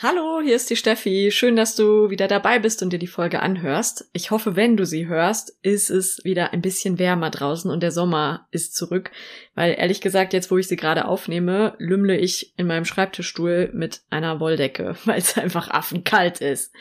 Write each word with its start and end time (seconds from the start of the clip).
Hallo, 0.00 0.40
hier 0.40 0.54
ist 0.54 0.70
die 0.70 0.76
Steffi. 0.76 1.30
Schön, 1.32 1.56
dass 1.56 1.74
du 1.74 2.08
wieder 2.08 2.28
dabei 2.28 2.60
bist 2.60 2.84
und 2.84 2.92
dir 2.92 3.00
die 3.00 3.08
Folge 3.08 3.40
anhörst. 3.40 4.08
Ich 4.12 4.30
hoffe, 4.30 4.54
wenn 4.54 4.76
du 4.76 4.86
sie 4.86 5.08
hörst, 5.08 5.58
ist 5.62 5.90
es 5.90 6.20
wieder 6.22 6.52
ein 6.52 6.62
bisschen 6.62 7.00
wärmer 7.00 7.30
draußen 7.30 7.68
und 7.68 7.82
der 7.82 7.90
Sommer 7.90 8.46
ist 8.52 8.76
zurück, 8.76 9.10
weil 9.56 9.74
ehrlich 9.76 10.00
gesagt, 10.00 10.34
jetzt 10.34 10.52
wo 10.52 10.56
ich 10.56 10.68
sie 10.68 10.76
gerade 10.76 11.06
aufnehme, 11.06 11.74
lümmle 11.78 12.16
ich 12.16 12.56
in 12.56 12.68
meinem 12.68 12.84
Schreibtischstuhl 12.84 13.72
mit 13.74 14.02
einer 14.08 14.38
Wolldecke, 14.38 14.94
weil 15.04 15.18
es 15.18 15.36
einfach 15.36 15.68
affenkalt 15.68 16.40
ist. 16.40 16.72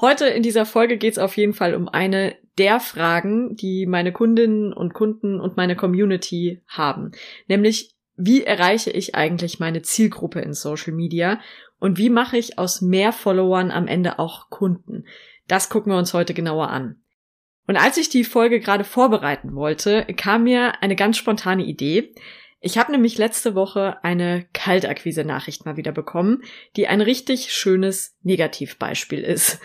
Heute 0.00 0.24
in 0.24 0.42
dieser 0.42 0.64
Folge 0.64 0.96
geht 0.96 1.12
es 1.12 1.18
auf 1.18 1.36
jeden 1.36 1.52
Fall 1.52 1.74
um 1.74 1.86
eine 1.86 2.34
der 2.56 2.80
Fragen, 2.80 3.56
die 3.56 3.84
meine 3.84 4.10
Kundinnen 4.10 4.72
und 4.72 4.94
Kunden 4.94 5.38
und 5.38 5.58
meine 5.58 5.76
Community 5.76 6.62
haben. 6.66 7.12
Nämlich, 7.46 7.94
wie 8.16 8.42
erreiche 8.42 8.90
ich 8.90 9.14
eigentlich 9.14 9.60
meine 9.60 9.82
Zielgruppe 9.82 10.40
in 10.40 10.54
Social 10.54 10.94
Media 10.94 11.38
und 11.82 11.98
wie 11.98 12.10
mache 12.10 12.38
ich 12.38 12.60
aus 12.60 12.80
mehr 12.80 13.12
Followern 13.12 13.72
am 13.72 13.88
Ende 13.88 14.20
auch 14.20 14.50
Kunden? 14.50 15.04
Das 15.48 15.68
gucken 15.68 15.90
wir 15.90 15.98
uns 15.98 16.14
heute 16.14 16.32
genauer 16.32 16.68
an. 16.68 17.02
Und 17.66 17.74
als 17.74 17.96
ich 17.96 18.08
die 18.08 18.22
Folge 18.22 18.60
gerade 18.60 18.84
vorbereiten 18.84 19.56
wollte, 19.56 20.06
kam 20.16 20.44
mir 20.44 20.80
eine 20.80 20.94
ganz 20.94 21.16
spontane 21.16 21.64
Idee. 21.64 22.14
Ich 22.60 22.78
habe 22.78 22.92
nämlich 22.92 23.18
letzte 23.18 23.56
Woche 23.56 23.96
eine 24.04 24.46
Kaltakquise-Nachricht 24.52 25.66
mal 25.66 25.76
wieder 25.76 25.90
bekommen, 25.90 26.44
die 26.76 26.86
ein 26.86 27.00
richtig 27.00 27.52
schönes 27.52 28.16
Negativbeispiel 28.22 29.18
ist. 29.18 29.58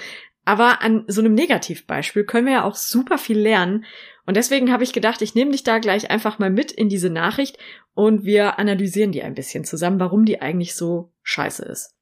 Aber 0.43 0.81
an 0.81 1.03
so 1.05 1.21
einem 1.21 1.35
Negativbeispiel 1.35 2.23
können 2.23 2.47
wir 2.47 2.53
ja 2.53 2.63
auch 2.63 2.77
super 2.77 3.19
viel 3.19 3.37
lernen. 3.37 3.85
Und 4.25 4.37
deswegen 4.37 4.71
habe 4.71 4.83
ich 4.83 4.91
gedacht, 4.91 5.21
ich 5.21 5.35
nehme 5.35 5.51
dich 5.51 5.61
da 5.61 5.77
gleich 5.77 6.09
einfach 6.09 6.39
mal 6.39 6.49
mit 6.49 6.71
in 6.71 6.89
diese 6.89 7.11
Nachricht 7.11 7.59
und 7.93 8.25
wir 8.25 8.57
analysieren 8.57 9.11
die 9.11 9.21
ein 9.21 9.35
bisschen 9.35 9.65
zusammen, 9.65 9.99
warum 9.99 10.25
die 10.25 10.41
eigentlich 10.41 10.73
so 10.73 11.13
scheiße 11.21 11.63
ist. 11.63 11.96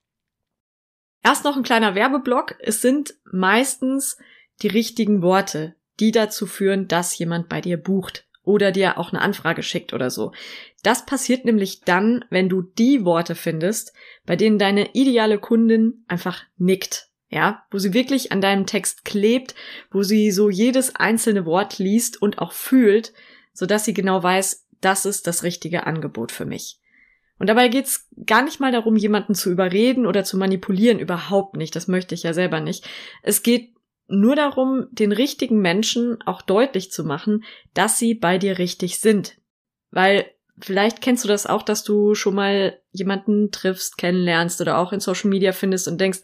Erst 1.25 1.43
noch 1.43 1.57
ein 1.57 1.63
kleiner 1.63 1.95
Werbeblock. 1.95 2.55
Es 2.59 2.81
sind 2.81 3.15
meistens 3.25 4.17
die 4.61 4.67
richtigen 4.67 5.21
Worte, 5.21 5.75
die 5.99 6.11
dazu 6.11 6.45
führen, 6.45 6.87
dass 6.87 7.17
jemand 7.17 7.49
bei 7.49 7.59
dir 7.59 7.77
bucht 7.77 8.25
oder 8.43 8.71
dir 8.71 8.99
auch 8.99 9.11
eine 9.11 9.21
Anfrage 9.21 9.63
schickt 9.63 9.91
oder 9.91 10.11
so. 10.11 10.31
Das 10.83 11.05
passiert 11.05 11.43
nämlich 11.43 11.81
dann, 11.81 12.23
wenn 12.29 12.47
du 12.47 12.61
die 12.61 13.03
Worte 13.03 13.33
findest, 13.33 13.91
bei 14.25 14.35
denen 14.35 14.59
deine 14.59 14.93
ideale 14.93 15.39
Kundin 15.39 16.05
einfach 16.07 16.43
nickt 16.57 17.09
ja, 17.35 17.65
wo 17.71 17.79
sie 17.79 17.93
wirklich 17.93 18.31
an 18.31 18.39
deinem 18.39 18.65
Text 18.65 19.03
klebt, 19.03 19.55
wo 19.91 20.03
sie 20.03 20.31
so 20.31 20.49
jedes 20.49 20.95
einzelne 20.95 21.45
Wort 21.45 21.79
liest 21.79 22.21
und 22.21 22.39
auch 22.39 22.53
fühlt, 22.53 23.13
so 23.51 23.65
dass 23.65 23.83
sie 23.83 23.93
genau 23.93 24.21
weiß, 24.21 24.67
das 24.79 25.05
ist 25.05 25.27
das 25.27 25.43
richtige 25.43 25.85
Angebot 25.85 26.31
für 26.31 26.45
mich. 26.45 26.79
Und 27.37 27.47
dabei 27.47 27.67
geht's 27.67 28.07
gar 28.25 28.43
nicht 28.43 28.59
mal 28.59 28.71
darum, 28.71 28.95
jemanden 28.95 29.35
zu 29.35 29.51
überreden 29.51 30.05
oder 30.05 30.23
zu 30.23 30.37
manipulieren, 30.37 30.99
überhaupt 30.99 31.57
nicht, 31.57 31.75
das 31.75 31.87
möchte 31.87 32.15
ich 32.15 32.23
ja 32.23 32.33
selber 32.33 32.61
nicht. 32.61 32.87
Es 33.23 33.43
geht 33.43 33.75
nur 34.07 34.35
darum, 34.35 34.87
den 34.91 35.11
richtigen 35.11 35.59
Menschen 35.59 36.17
auch 36.25 36.41
deutlich 36.41 36.91
zu 36.91 37.03
machen, 37.03 37.43
dass 37.73 37.99
sie 37.99 38.13
bei 38.13 38.37
dir 38.37 38.57
richtig 38.57 38.99
sind. 38.99 39.37
Weil 39.91 40.29
vielleicht 40.59 41.01
kennst 41.01 41.23
du 41.23 41.27
das 41.27 41.47
auch, 41.47 41.63
dass 41.63 41.83
du 41.83 42.15
schon 42.15 42.35
mal 42.35 42.79
jemanden 42.91 43.51
triffst, 43.51 43.97
kennenlernst 43.97 44.61
oder 44.61 44.77
auch 44.77 44.93
in 44.93 44.99
Social 44.99 45.29
Media 45.29 45.51
findest 45.51 45.87
und 45.87 45.99
denkst, 45.99 46.19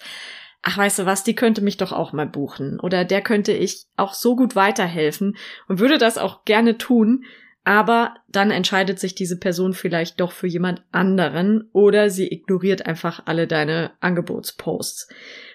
ach 0.61 0.77
weißt 0.77 0.99
du 0.99 1.05
was, 1.05 1.23
die 1.23 1.35
könnte 1.35 1.61
mich 1.61 1.77
doch 1.77 1.91
auch 1.91 2.13
mal 2.13 2.27
buchen 2.27 2.79
oder 2.79 3.03
der 3.03 3.21
könnte 3.21 3.51
ich 3.51 3.85
auch 3.97 4.13
so 4.13 4.35
gut 4.35 4.55
weiterhelfen 4.55 5.37
und 5.67 5.79
würde 5.79 5.97
das 5.97 6.17
auch 6.17 6.45
gerne 6.45 6.77
tun, 6.77 7.25
aber 7.63 8.15
dann 8.27 8.51
entscheidet 8.51 8.99
sich 8.99 9.13
diese 9.13 9.37
Person 9.37 9.73
vielleicht 9.73 10.19
doch 10.19 10.31
für 10.31 10.47
jemand 10.47 10.83
anderen 10.91 11.69
oder 11.73 12.09
sie 12.09 12.31
ignoriert 12.31 12.85
einfach 12.85 13.23
alle 13.25 13.47
deine 13.47 13.91
Angebotsposts. 13.99 15.07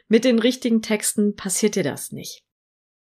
Mit 0.08 0.24
den 0.24 0.38
richtigen 0.38 0.82
Texten 0.82 1.34
passiert 1.34 1.74
dir 1.74 1.82
das 1.82 2.12
nicht. 2.12 2.45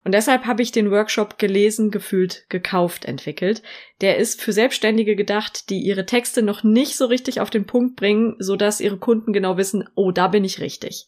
Und 0.02 0.12
deshalb 0.12 0.46
habe 0.46 0.62
ich 0.62 0.72
den 0.72 0.90
Workshop 0.90 1.38
gelesen, 1.38 1.90
gefühlt, 1.90 2.46
gekauft 2.48 3.04
entwickelt. 3.04 3.62
Der 4.00 4.16
ist 4.16 4.40
für 4.40 4.52
Selbstständige 4.52 5.14
gedacht, 5.14 5.68
die 5.68 5.80
ihre 5.80 6.06
Texte 6.06 6.42
noch 6.42 6.64
nicht 6.64 6.96
so 6.96 7.04
richtig 7.04 7.40
auf 7.40 7.50
den 7.50 7.66
Punkt 7.66 7.96
bringen, 7.96 8.36
so 8.38 8.56
dass 8.56 8.80
ihre 8.80 8.96
Kunden 8.96 9.34
genau 9.34 9.58
wissen, 9.58 9.88
oh, 9.94 10.10
da 10.10 10.28
bin 10.28 10.42
ich 10.42 10.58
richtig. 10.58 11.06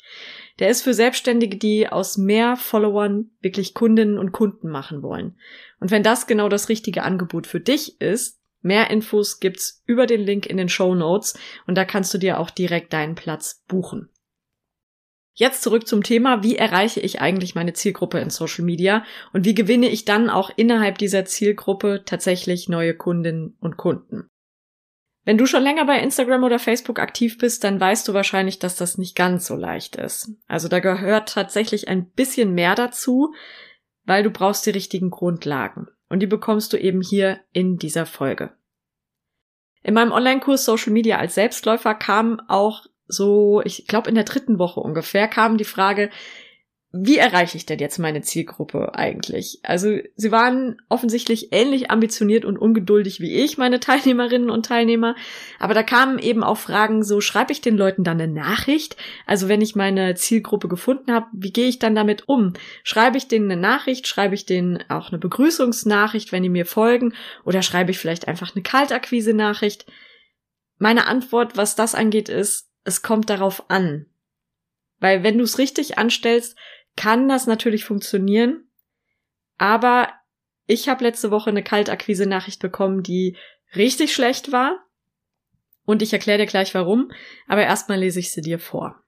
Der 0.59 0.69
ist 0.69 0.83
für 0.83 0.93
Selbstständige, 0.93 1.57
die 1.57 1.89
aus 1.89 2.19
mehr 2.19 2.57
Followern 2.57 3.31
wirklich 3.41 3.73
Kundinnen 3.73 4.19
und 4.19 4.33
Kunden 4.33 4.69
machen 4.69 5.03
wollen. 5.03 5.37
Und 5.81 5.91
wenn 5.91 6.03
das 6.03 6.27
genau 6.27 6.51
das 6.51 6.69
richtige 6.69 7.03
Angebot 7.03 7.47
für 7.47 7.61
dich 7.61 7.99
ist, 7.99 8.41
mehr 8.61 8.91
Infos 8.91 9.41
gibt's 9.41 9.83
über 9.87 10.07
den 10.07 10.21
Link 10.21 10.45
in 10.45 10.59
den 10.59 10.69
Show 10.69 10.95
Notes 10.95 11.39
und 11.67 11.79
da 11.79 11.87
kannst 11.87 12.13
du 12.13 12.19
dir 12.19 12.39
auch 12.39 12.51
direkt 12.51 12.93
deinen 12.93 13.15
Platz 13.15 13.65
buchen. 13.67 14.11
Jetzt 15.35 15.63
zurück 15.63 15.87
zum 15.87 16.03
Thema, 16.03 16.43
wie 16.43 16.57
erreiche 16.57 17.01
ich 17.01 17.21
eigentlich 17.21 17.55
meine 17.55 17.73
Zielgruppe 17.73 18.21
in 18.21 18.31
Social 18.31 18.65
Media 18.65 19.05
und 19.33 19.47
wie 19.47 19.55
gewinne 19.55 19.89
ich 19.89 20.05
dann 20.05 20.29
auch 20.29 20.51
innerhalb 20.57 20.99
dieser 20.99 21.25
Zielgruppe 21.25 22.03
tatsächlich 22.05 22.69
neue 22.69 22.95
Kundinnen 22.95 23.57
und 23.61 23.79
Kunden. 23.79 24.29
Wenn 25.25 25.39
du 25.39 25.47
schon 25.47 25.63
länger 25.63 25.87
bei 25.87 26.01
Instagram 26.01 26.43
oder 26.43 26.59
Facebook 26.59 26.99
aktiv 26.99 27.39
bist, 27.39 27.63
dann 27.65 27.81
weißt 27.81 28.07
du 28.09 28.13
wahrscheinlich, 28.13 28.59
dass 28.59 28.77
das 28.77 28.99
nicht 28.99 29.15
ganz 29.15 29.47
so 29.47 29.55
leicht 29.55 29.97
ist. 29.97 30.33
Also 30.49 30.69
da 30.69 30.81
gehört 30.81 31.29
tatsächlich 31.29 31.89
ein 31.89 32.11
bisschen 32.11 32.55
mehr 32.55 32.75
dazu, 32.75 33.33
weil 34.05 34.25
du 34.25 34.31
brauchst 34.31 34.67
die 34.67 34.71
richtigen 34.71 35.11
Grundlagen. 35.11 35.87
Und 36.09 36.21
die 36.21 36.27
bekommst 36.27 36.73
du 36.73 36.77
eben 36.77 37.01
hier 37.01 37.41
in 37.53 37.79
dieser 37.79 38.05
Folge. 38.05 38.53
In 39.83 39.95
meinem 39.95 40.13
Online-Kurs 40.13 40.65
Social 40.65 40.93
Media 40.93 41.19
als 41.19 41.37
Selbstläufer 41.37 41.95
kam 41.95 42.41
auch 42.49 42.87
so, 43.13 43.63
ich 43.65 43.87
glaube 43.87 44.09
in 44.09 44.15
der 44.15 44.25
dritten 44.25 44.59
Woche 44.59 44.81
ungefähr, 44.81 45.29
kam 45.29 45.59
die 45.59 45.65
Frage, 45.65 46.11
wie 46.95 47.17
erreiche 47.17 47.57
ich 47.57 47.65
denn 47.65 47.79
jetzt 47.79 47.99
meine 47.99 48.21
Zielgruppe 48.21 48.95
eigentlich? 48.95 49.61
Also 49.63 49.97
sie 50.15 50.31
waren 50.31 50.77
offensichtlich 50.91 51.49
ähnlich 51.51 51.91
ambitioniert 51.91 52.45
und 52.45 52.59
ungeduldig 52.59 53.19
wie 53.19 53.33
ich, 53.33 53.57
meine 53.57 53.81
Teilnehmerinnen 53.81 54.51
und 54.51 54.67
Teilnehmer. 54.67 55.17
Aber 55.59 55.73
da 55.73 55.83
kamen 55.83 56.19
eben 56.19 56.45
auch 56.45 56.59
Fragen, 56.59 57.03
so 57.03 57.23
schreibe 57.23 57.51
ich 57.51 57.63
den 57.63 57.79
Leuten 57.79 58.05
dann 58.05 58.21
eine 58.21 58.31
Nachricht? 58.31 58.99
Also 59.27 59.49
wenn 59.49 59.63
ich 59.63 59.75
meine 59.75 60.17
Zielgruppe 60.17 60.69
gefunden 60.69 61.13
habe, 61.13 61.29
wie 61.33 61.53
gehe 61.53 61.69
ich 61.69 61.79
dann 61.79 61.95
damit 61.95 62.29
um? 62.29 62.53
Schreibe 62.85 63.17
ich 63.17 63.27
denen 63.27 63.51
eine 63.51 63.61
Nachricht? 63.61 64.07
Schreibe 64.07 64.35
ich 64.35 64.45
denen 64.45 64.85
auch 64.91 65.09
eine 65.09 65.19
Begrüßungsnachricht, 65.19 66.31
wenn 66.31 66.43
die 66.43 66.51
mir 66.51 66.67
folgen? 66.67 67.15
Oder 67.47 67.63
schreibe 67.63 67.91
ich 67.91 67.99
vielleicht 67.99 68.29
einfach 68.29 68.55
eine 68.55 68.63
Kaltakquise-Nachricht? 68.63 69.87
Meine 70.77 71.07
Antwort, 71.07 71.57
was 71.57 71.75
das 71.75 71.95
angeht, 71.95 72.29
ist, 72.29 72.72
es 72.85 73.03
kommt 73.03 73.31
darauf 73.31 73.71
an. 73.71 74.07
Weil 74.99 75.23
wenn 75.23 75.39
du 75.39 75.45
es 75.45 75.59
richtig 75.59 75.99
anstellst, 75.99 76.57
kann 76.97 77.29
das 77.29 77.47
natürlich 77.47 77.85
funktionieren. 77.85 78.69
Aber 79.59 80.13
ich 80.67 80.89
habe 80.89 81.05
letzte 81.05 81.31
Woche 81.31 81.51
eine 81.51 81.63
Kaltakquise-Nachricht 81.63 82.61
bekommen, 82.61 83.03
die 83.03 83.37
richtig 83.75 84.15
schlecht 84.15 84.53
war. 84.53 84.87
Und 85.85 86.03
ich 86.03 86.13
erkläre 86.13 86.39
dir 86.39 86.47
gleich 86.47 86.75
warum, 86.75 87.11
aber 87.49 87.63
erstmal 87.63 87.99
lese 87.99 88.21
ich 88.21 88.33
sie 88.33 88.41
dir 88.41 88.59
vor. 88.59 89.03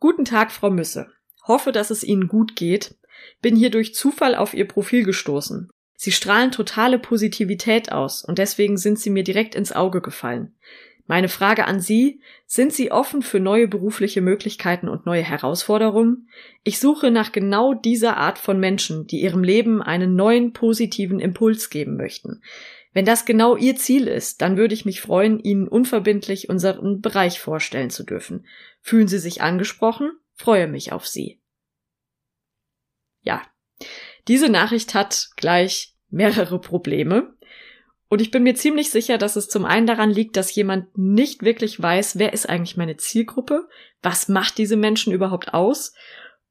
Guten 0.00 0.24
Tag, 0.24 0.50
Frau 0.50 0.70
Müsse. 0.70 1.08
Hoffe, 1.44 1.70
dass 1.70 1.90
es 1.90 2.02
Ihnen 2.02 2.28
gut 2.28 2.56
geht. 2.56 2.96
Bin 3.40 3.54
hier 3.56 3.70
durch 3.70 3.94
Zufall 3.94 4.34
auf 4.34 4.52
Ihr 4.52 4.66
Profil 4.66 5.04
gestoßen. 5.04 5.70
Sie 5.94 6.12
strahlen 6.12 6.50
totale 6.50 6.98
Positivität 6.98 7.92
aus 7.92 8.22
und 8.24 8.38
deswegen 8.38 8.76
sind 8.76 8.98
Sie 8.98 9.10
mir 9.10 9.24
direkt 9.24 9.54
ins 9.54 9.72
Auge 9.72 10.02
gefallen. 10.02 10.58
Meine 11.08 11.28
Frage 11.28 11.66
an 11.66 11.80
Sie, 11.80 12.20
sind 12.46 12.72
Sie 12.72 12.90
offen 12.90 13.22
für 13.22 13.38
neue 13.38 13.68
berufliche 13.68 14.20
Möglichkeiten 14.20 14.88
und 14.88 15.06
neue 15.06 15.22
Herausforderungen? 15.22 16.28
Ich 16.64 16.80
suche 16.80 17.12
nach 17.12 17.30
genau 17.30 17.74
dieser 17.74 18.16
Art 18.16 18.38
von 18.38 18.58
Menschen, 18.58 19.06
die 19.06 19.20
ihrem 19.20 19.44
Leben 19.44 19.82
einen 19.82 20.16
neuen 20.16 20.52
positiven 20.52 21.20
Impuls 21.20 21.70
geben 21.70 21.96
möchten. 21.96 22.42
Wenn 22.92 23.04
das 23.04 23.24
genau 23.24 23.56
Ihr 23.56 23.76
Ziel 23.76 24.08
ist, 24.08 24.40
dann 24.40 24.56
würde 24.56 24.74
ich 24.74 24.84
mich 24.84 25.00
freuen, 25.00 25.38
Ihnen 25.38 25.68
unverbindlich 25.68 26.48
unseren 26.48 27.02
Bereich 27.02 27.38
vorstellen 27.38 27.90
zu 27.90 28.04
dürfen. 28.04 28.46
Fühlen 28.80 29.06
Sie 29.06 29.18
sich 29.18 29.42
angesprochen? 29.42 30.12
Freue 30.34 30.66
mich 30.66 30.92
auf 30.92 31.06
Sie. 31.06 31.40
Ja, 33.20 33.42
diese 34.28 34.48
Nachricht 34.48 34.94
hat 34.94 35.28
gleich 35.36 35.94
mehrere 36.08 36.60
Probleme. 36.60 37.35
Und 38.08 38.20
ich 38.20 38.30
bin 38.30 38.44
mir 38.44 38.54
ziemlich 38.54 38.90
sicher, 38.90 39.18
dass 39.18 39.36
es 39.36 39.48
zum 39.48 39.64
einen 39.64 39.86
daran 39.86 40.10
liegt, 40.10 40.36
dass 40.36 40.54
jemand 40.54 40.96
nicht 40.96 41.42
wirklich 41.42 41.80
weiß, 41.80 42.18
wer 42.18 42.32
ist 42.32 42.48
eigentlich 42.48 42.76
meine 42.76 42.96
Zielgruppe, 42.96 43.68
was 44.02 44.28
macht 44.28 44.58
diese 44.58 44.76
Menschen 44.76 45.12
überhaupt 45.12 45.54
aus 45.54 45.92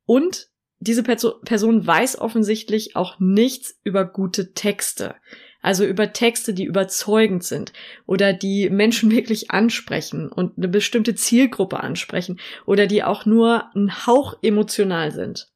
und 0.05 0.49
diese 0.79 1.03
Person 1.03 1.87
weiß 1.87 2.19
offensichtlich 2.19 2.95
auch 2.95 3.19
nichts 3.19 3.79
über 3.83 4.05
gute 4.05 4.53
Texte. 4.53 5.15
Also 5.61 5.83
über 5.83 6.13
Texte, 6.13 6.53
die 6.53 6.65
überzeugend 6.65 7.43
sind 7.43 7.73
oder 8.05 8.33
die 8.33 8.69
Menschen 8.69 9.09
wirklich 9.15 9.51
ansprechen 9.51 10.29
und 10.29 10.57
eine 10.57 10.67
bestimmte 10.67 11.15
Zielgruppe 11.15 11.79
ansprechen 11.79 12.39
oder 12.65 12.85
die 12.85 13.03
auch 13.03 13.25
nur 13.25 13.73
ein 13.73 14.05
Hauch 14.05 14.37
emotional 14.43 15.11
sind. 15.11 15.49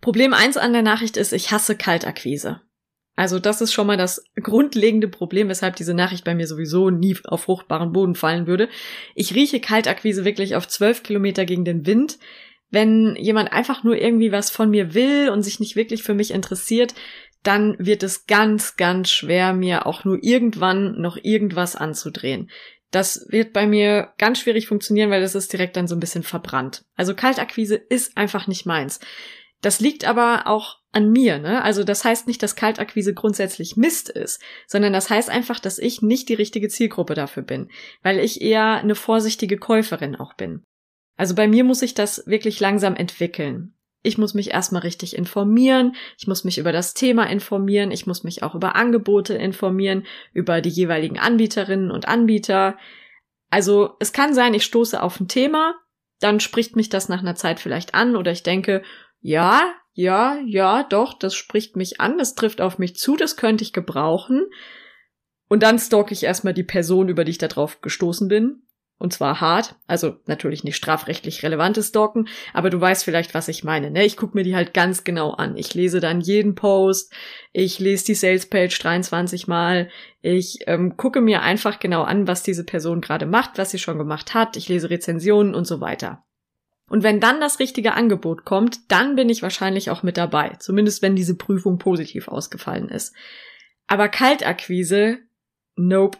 Problem 0.00 0.34
eins 0.34 0.56
an 0.56 0.72
der 0.72 0.82
Nachricht 0.82 1.16
ist, 1.16 1.32
ich 1.32 1.52
hasse 1.52 1.76
Kaltakquise. 1.76 2.60
Also 3.16 3.38
das 3.38 3.62
ist 3.62 3.72
schon 3.72 3.86
mal 3.86 3.96
das 3.96 4.22
grundlegende 4.40 5.08
Problem, 5.08 5.48
weshalb 5.48 5.74
diese 5.76 5.94
Nachricht 5.94 6.24
bei 6.24 6.34
mir 6.34 6.46
sowieso 6.46 6.90
nie 6.90 7.16
auf 7.24 7.44
fruchtbaren 7.44 7.92
Boden 7.92 8.14
fallen 8.14 8.46
würde. 8.46 8.68
Ich 9.14 9.34
rieche 9.34 9.58
Kaltakquise 9.58 10.26
wirklich 10.26 10.54
auf 10.54 10.68
zwölf 10.68 11.02
Kilometer 11.02 11.46
gegen 11.46 11.64
den 11.64 11.86
Wind. 11.86 12.18
Wenn 12.70 13.16
jemand 13.16 13.52
einfach 13.52 13.84
nur 13.84 13.96
irgendwie 13.96 14.32
was 14.32 14.50
von 14.50 14.70
mir 14.70 14.92
will 14.92 15.30
und 15.30 15.42
sich 15.42 15.60
nicht 15.60 15.76
wirklich 15.76 16.02
für 16.02 16.14
mich 16.14 16.30
interessiert, 16.30 16.94
dann 17.42 17.76
wird 17.78 18.02
es 18.02 18.26
ganz, 18.26 18.76
ganz 18.76 19.08
schwer, 19.10 19.54
mir 19.54 19.86
auch 19.86 20.04
nur 20.04 20.18
irgendwann 20.22 21.00
noch 21.00 21.16
irgendwas 21.22 21.74
anzudrehen. 21.74 22.50
Das 22.90 23.26
wird 23.30 23.52
bei 23.52 23.66
mir 23.66 24.12
ganz 24.18 24.40
schwierig 24.40 24.66
funktionieren, 24.66 25.10
weil 25.10 25.20
das 25.20 25.34
ist 25.34 25.52
direkt 25.52 25.76
dann 25.76 25.88
so 25.88 25.96
ein 25.96 26.00
bisschen 26.00 26.22
verbrannt. 26.22 26.84
Also 26.96 27.14
Kaltakquise 27.14 27.76
ist 27.76 28.16
einfach 28.16 28.46
nicht 28.46 28.66
meins. 28.66 29.00
Das 29.62 29.80
liegt 29.80 30.04
aber 30.06 30.46
auch 30.46 30.78
an 30.96 31.12
mir, 31.12 31.38
ne? 31.38 31.62
Also 31.62 31.84
das 31.84 32.04
heißt 32.04 32.26
nicht, 32.26 32.42
dass 32.42 32.56
Kaltakquise 32.56 33.12
grundsätzlich 33.12 33.76
Mist 33.76 34.08
ist, 34.08 34.42
sondern 34.66 34.94
das 34.94 35.10
heißt 35.10 35.28
einfach, 35.28 35.60
dass 35.60 35.78
ich 35.78 36.00
nicht 36.00 36.30
die 36.30 36.34
richtige 36.34 36.68
Zielgruppe 36.68 37.14
dafür 37.14 37.42
bin, 37.42 37.68
weil 38.02 38.18
ich 38.18 38.40
eher 38.40 38.76
eine 38.76 38.94
vorsichtige 38.94 39.58
Käuferin 39.58 40.16
auch 40.16 40.34
bin. 40.34 40.62
Also 41.18 41.34
bei 41.34 41.48
mir 41.48 41.64
muss 41.64 41.80
sich 41.80 41.92
das 41.92 42.26
wirklich 42.26 42.60
langsam 42.60 42.96
entwickeln. 42.96 43.74
Ich 44.02 44.16
muss 44.16 44.32
mich 44.32 44.52
erstmal 44.52 44.82
richtig 44.82 45.16
informieren, 45.16 45.96
ich 46.18 46.26
muss 46.26 46.44
mich 46.44 46.56
über 46.56 46.72
das 46.72 46.94
Thema 46.94 47.24
informieren, 47.24 47.90
ich 47.90 48.06
muss 48.06 48.24
mich 48.24 48.42
auch 48.42 48.54
über 48.54 48.74
Angebote 48.74 49.34
informieren, 49.34 50.06
über 50.32 50.62
die 50.62 50.70
jeweiligen 50.70 51.18
Anbieterinnen 51.18 51.90
und 51.90 52.08
Anbieter. 52.08 52.78
Also 53.50 53.96
es 54.00 54.14
kann 54.14 54.32
sein, 54.32 54.54
ich 54.54 54.64
stoße 54.64 55.02
auf 55.02 55.20
ein 55.20 55.28
Thema, 55.28 55.74
dann 56.20 56.40
spricht 56.40 56.74
mich 56.74 56.88
das 56.88 57.10
nach 57.10 57.20
einer 57.20 57.34
Zeit 57.34 57.60
vielleicht 57.60 57.94
an 57.94 58.16
oder 58.16 58.32
ich 58.32 58.42
denke, 58.42 58.82
ja, 59.20 59.74
ja, 59.98 60.38
ja, 60.44 60.82
doch, 60.82 61.14
das 61.14 61.34
spricht 61.34 61.74
mich 61.74 62.02
an, 62.02 62.18
das 62.18 62.34
trifft 62.34 62.60
auf 62.60 62.78
mich 62.78 62.96
zu, 62.96 63.16
das 63.16 63.38
könnte 63.38 63.64
ich 63.64 63.72
gebrauchen. 63.72 64.44
Und 65.48 65.62
dann 65.62 65.78
stalke 65.78 66.12
ich 66.12 66.22
erstmal 66.22 66.52
die 66.52 66.64
Person, 66.64 67.08
über 67.08 67.24
die 67.24 67.30
ich 67.30 67.38
da 67.38 67.48
drauf 67.48 67.80
gestoßen 67.80 68.28
bin. 68.28 68.62
Und 68.98 69.14
zwar 69.14 69.40
hart, 69.40 69.74
also 69.86 70.16
natürlich 70.26 70.64
nicht 70.64 70.76
strafrechtlich 70.76 71.42
relevantes 71.42 71.88
Stalken, 71.88 72.28
aber 72.52 72.68
du 72.68 72.78
weißt 72.78 73.04
vielleicht, 73.04 73.32
was 73.32 73.48
ich 73.48 73.64
meine. 73.64 73.90
Ne? 73.90 74.04
Ich 74.04 74.18
gucke 74.18 74.36
mir 74.36 74.44
die 74.44 74.54
halt 74.54 74.74
ganz 74.74 75.02
genau 75.02 75.30
an. 75.30 75.56
Ich 75.56 75.72
lese 75.72 76.00
dann 76.00 76.20
jeden 76.20 76.54
Post, 76.54 77.10
ich 77.54 77.78
lese 77.78 78.04
die 78.04 78.14
Salespage 78.14 78.78
23 78.78 79.48
Mal, 79.48 79.88
ich 80.20 80.58
ähm, 80.66 80.98
gucke 80.98 81.22
mir 81.22 81.40
einfach 81.40 81.78
genau 81.78 82.02
an, 82.02 82.28
was 82.28 82.42
diese 82.42 82.64
Person 82.64 83.00
gerade 83.00 83.24
macht, 83.24 83.56
was 83.56 83.70
sie 83.70 83.78
schon 83.78 83.96
gemacht 83.96 84.34
hat, 84.34 84.58
ich 84.58 84.68
lese 84.68 84.90
Rezensionen 84.90 85.54
und 85.54 85.66
so 85.66 85.80
weiter. 85.80 86.22
Und 86.88 87.02
wenn 87.02 87.20
dann 87.20 87.40
das 87.40 87.58
richtige 87.58 87.94
Angebot 87.94 88.44
kommt, 88.44 88.90
dann 88.90 89.16
bin 89.16 89.28
ich 89.28 89.42
wahrscheinlich 89.42 89.90
auch 89.90 90.02
mit 90.02 90.16
dabei, 90.16 90.50
zumindest 90.60 91.02
wenn 91.02 91.16
diese 91.16 91.36
Prüfung 91.36 91.78
positiv 91.78 92.28
ausgefallen 92.28 92.88
ist. 92.88 93.14
Aber 93.86 94.08
Kaltakquise, 94.08 95.18
nope. 95.74 96.18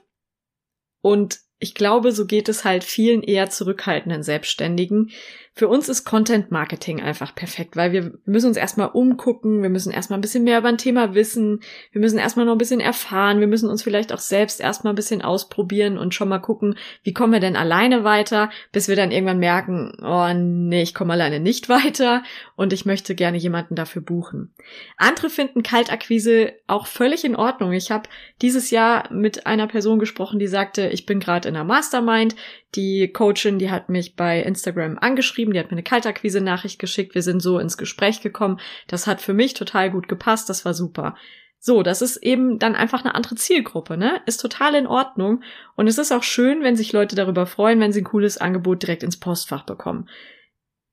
Und 1.03 1.41
ich 1.59 1.75
glaube, 1.75 2.13
so 2.13 2.27
geht 2.27 2.49
es 2.49 2.65
halt 2.65 2.85
vielen 2.85 3.23
eher 3.23 3.49
zurückhaltenden 3.49 4.23
Selbstständigen. 4.23 5.11
Für 5.58 5.69
uns 5.69 5.88
ist 5.88 6.05
Content 6.05 6.50
Marketing 6.50 7.00
einfach 7.00 7.35
perfekt, 7.35 7.76
weil 7.76 7.91
wir 7.91 8.12
müssen 8.26 8.49
uns 8.49 8.58
erstmal 8.58 8.88
umgucken, 8.88 9.62
wir 9.62 9.70
müssen 9.70 9.91
erstmal 9.91 10.19
ein 10.19 10.20
bisschen 10.20 10.44
mehr 10.44 10.58
über 10.58 10.69
ein 10.69 10.76
Thema 10.76 11.14
wissen, 11.14 11.61
wir 11.93 12.03
müssen 12.03 12.19
erstmal 12.19 12.44
noch 12.44 12.53
ein 12.53 12.58
bisschen 12.58 12.81
erfahren, 12.81 13.41
wir 13.41 13.47
müssen 13.47 13.70
uns 13.70 13.82
vielleicht 13.82 14.12
auch 14.12 14.19
selbst 14.19 14.61
erstmal 14.61 14.93
ein 14.93 14.97
bisschen 14.97 15.23
ausprobieren 15.23 15.97
und 15.97 16.12
schon 16.12 16.29
mal 16.29 16.41
gucken, 16.41 16.76
wie 17.05 17.14
kommen 17.14 17.32
wir 17.32 17.41
denn 17.41 17.56
alleine 17.56 18.05
weiter, 18.05 18.50
bis 18.70 18.87
wir 18.87 18.97
dann 18.97 19.11
irgendwann 19.11 19.38
merken, 19.38 19.97
oh 20.03 20.31
nee, 20.35 20.82
ich 20.82 20.93
komme 20.93 21.14
alleine 21.14 21.41
nicht 21.41 21.69
weiter 21.70 22.23
und 22.56 22.75
ich 22.75 22.85
möchte 22.85 23.14
gerne 23.14 23.38
jemanden 23.38 23.76
dafür 23.76 24.02
buchen. 24.02 24.52
Andere 24.99 25.31
finden 25.31 25.62
Kaltakquise 25.62 26.52
auch 26.67 26.87
völlig 26.87 27.25
in 27.25 27.35
Ordnung. 27.35 27.73
Ich 27.73 27.91
habe 27.91 28.11
dieses 28.43 28.70
Jahr 28.70 29.11
mit 29.11 29.47
einer 29.47 29.69
Person 29.69 29.99
gesprochen, 29.99 30.38
die 30.38 30.49
sagte, 30.49 30.88
ich 30.88 31.06
bin 31.06 31.19
gerade 31.19 31.49
in 31.49 31.56
einer 31.56 31.64
Mastermind, 31.64 32.37
die 32.76 33.08
Coachin, 33.08 33.58
die 33.58 33.70
hat 33.70 33.88
mich 33.88 34.14
bei 34.14 34.40
Instagram 34.43 34.99
angeschrieben, 34.99 35.52
die 35.52 35.58
hat 35.58 35.67
mir 35.67 35.73
eine 35.73 35.82
Kaltakquise-Nachricht 35.82 36.78
geschickt, 36.78 37.14
wir 37.14 37.23
sind 37.23 37.40
so 37.40 37.58
ins 37.58 37.76
Gespräch 37.76 38.20
gekommen. 38.20 38.61
Das 38.87 39.06
hat 39.06 39.20
für 39.20 39.34
mich 39.34 39.55
total 39.55 39.90
gut 39.90 40.08
gepasst, 40.08 40.49
das 40.49 40.64
war 40.64 40.75
super. 40.75 41.17
So, 41.58 41.82
das 41.82 42.02
ist 42.02 42.19
eben 42.19 42.58
dann 42.58 42.76
einfach 42.76 43.05
eine 43.05 43.14
andere 43.14 43.34
Zielgruppe, 43.34 43.96
ne? 43.96 44.20
Ist 44.26 44.40
total 44.40 44.75
in 44.75 44.87
Ordnung. 44.87 45.43
Und 45.75 45.88
es 45.88 45.99
ist 45.99 46.12
auch 46.12 46.23
schön, 46.23 46.62
wenn 46.62 46.76
sich 46.76 46.93
Leute 46.93 47.17
darüber 47.17 47.46
freuen, 47.46 47.81
wenn 47.81 47.93
sie 47.93 48.02
ein 48.02 48.05
cooles 48.05 48.38
Angebot 48.38 48.82
direkt 48.82 49.02
ins 49.02 49.19
Postfach 49.19 49.64
bekommen. 49.64 50.08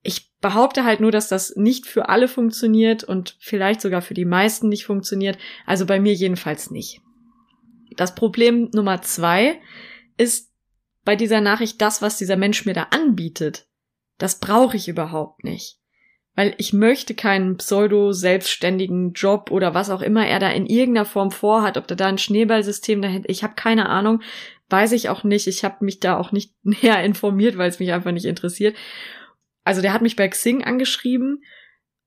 Ich 0.02 0.32
behaupte 0.40 0.84
halt 0.84 1.00
nur, 1.00 1.12
dass 1.12 1.28
das 1.28 1.54
nicht 1.54 1.86
für 1.86 2.08
alle 2.08 2.26
funktioniert 2.28 3.04
und 3.04 3.36
vielleicht 3.38 3.80
sogar 3.82 4.02
für 4.02 4.14
die 4.14 4.24
meisten 4.24 4.68
nicht 4.68 4.84
funktioniert. 4.84 5.38
Also 5.64 5.86
bei 5.86 6.00
mir 6.00 6.12
jedenfalls 6.12 6.70
nicht. 6.70 7.00
Das 7.96 8.14
Problem 8.14 8.68
Nummer 8.72 9.00
zwei 9.02 9.60
ist, 10.16 10.53
bei 11.04 11.16
dieser 11.16 11.40
Nachricht 11.40 11.80
das, 11.80 12.02
was 12.02 12.16
dieser 12.16 12.36
Mensch 12.36 12.64
mir 12.64 12.74
da 12.74 12.84
anbietet, 12.90 13.66
das 14.18 14.38
brauche 14.38 14.76
ich 14.76 14.88
überhaupt 14.88 15.44
nicht. 15.44 15.78
Weil 16.36 16.54
ich 16.58 16.72
möchte 16.72 17.14
keinen 17.14 17.58
pseudo-selbstständigen 17.58 19.12
Job 19.12 19.50
oder 19.50 19.74
was 19.74 19.90
auch 19.90 20.02
immer 20.02 20.26
er 20.26 20.40
da 20.40 20.50
in 20.50 20.66
irgendeiner 20.66 21.04
Form 21.04 21.30
vorhat, 21.30 21.76
ob 21.76 21.86
da 21.86 21.94
da 21.94 22.08
ein 22.08 22.18
Schneeballsystem 22.18 23.00
dahinter, 23.02 23.28
ich 23.28 23.44
habe 23.44 23.54
keine 23.54 23.88
Ahnung, 23.88 24.20
weiß 24.68 24.92
ich 24.92 25.08
auch 25.08 25.22
nicht, 25.22 25.46
ich 25.46 25.64
habe 25.64 25.84
mich 25.84 26.00
da 26.00 26.18
auch 26.18 26.32
nicht 26.32 26.54
näher 26.62 27.02
informiert, 27.04 27.56
weil 27.56 27.68
es 27.68 27.78
mich 27.78 27.92
einfach 27.92 28.12
nicht 28.12 28.26
interessiert. 28.26 28.76
Also 29.62 29.80
der 29.80 29.92
hat 29.92 30.02
mich 30.02 30.16
bei 30.16 30.28
Xing 30.28 30.64
angeschrieben 30.64 31.44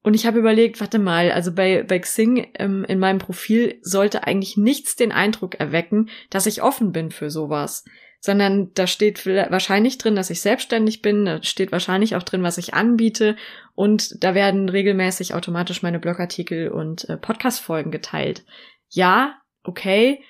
und 0.03 0.13
ich 0.13 0.25
habe 0.25 0.39
überlegt, 0.39 0.79
warte 0.79 0.99
mal, 0.99 1.31
also 1.31 1.53
bei, 1.53 1.83
bei 1.83 1.99
Xing 1.99 2.47
ähm, 2.55 2.85
in 2.87 2.99
meinem 2.99 3.19
Profil 3.19 3.79
sollte 3.81 4.25
eigentlich 4.25 4.57
nichts 4.57 4.95
den 4.95 5.11
Eindruck 5.11 5.55
erwecken, 5.55 6.09
dass 6.29 6.45
ich 6.45 6.61
offen 6.61 6.91
bin 6.91 7.11
für 7.11 7.29
sowas 7.29 7.83
sondern 8.27 8.73
da 8.73 8.87
steht 8.87 9.25
wahrscheinlich 9.25 9.97
drin, 9.97 10.17
dass 10.17 10.29
ich 10.29 10.41
selbstständig 10.41 11.01
bin, 11.01 11.23
da 11.23 11.41
steht 11.41 11.71
wahrscheinlich 11.71 12.17
auch 12.17 12.23
drin, 12.23 12.43
was 12.43 12.57
ich 12.57 12.73
anbiete 12.73 13.37
und 13.73 14.21
da 14.21 14.35
werden 14.35 14.67
regelmäßig 14.67 15.33
automatisch 15.33 15.81
meine 15.81 15.97
Blogartikel 15.97 16.67
und 16.67 17.07
äh, 17.09 17.15
Podcast-Folgen 17.15 17.89
geteilt. 17.89 18.43
Ja, 18.89 19.39
okay, 19.63 20.21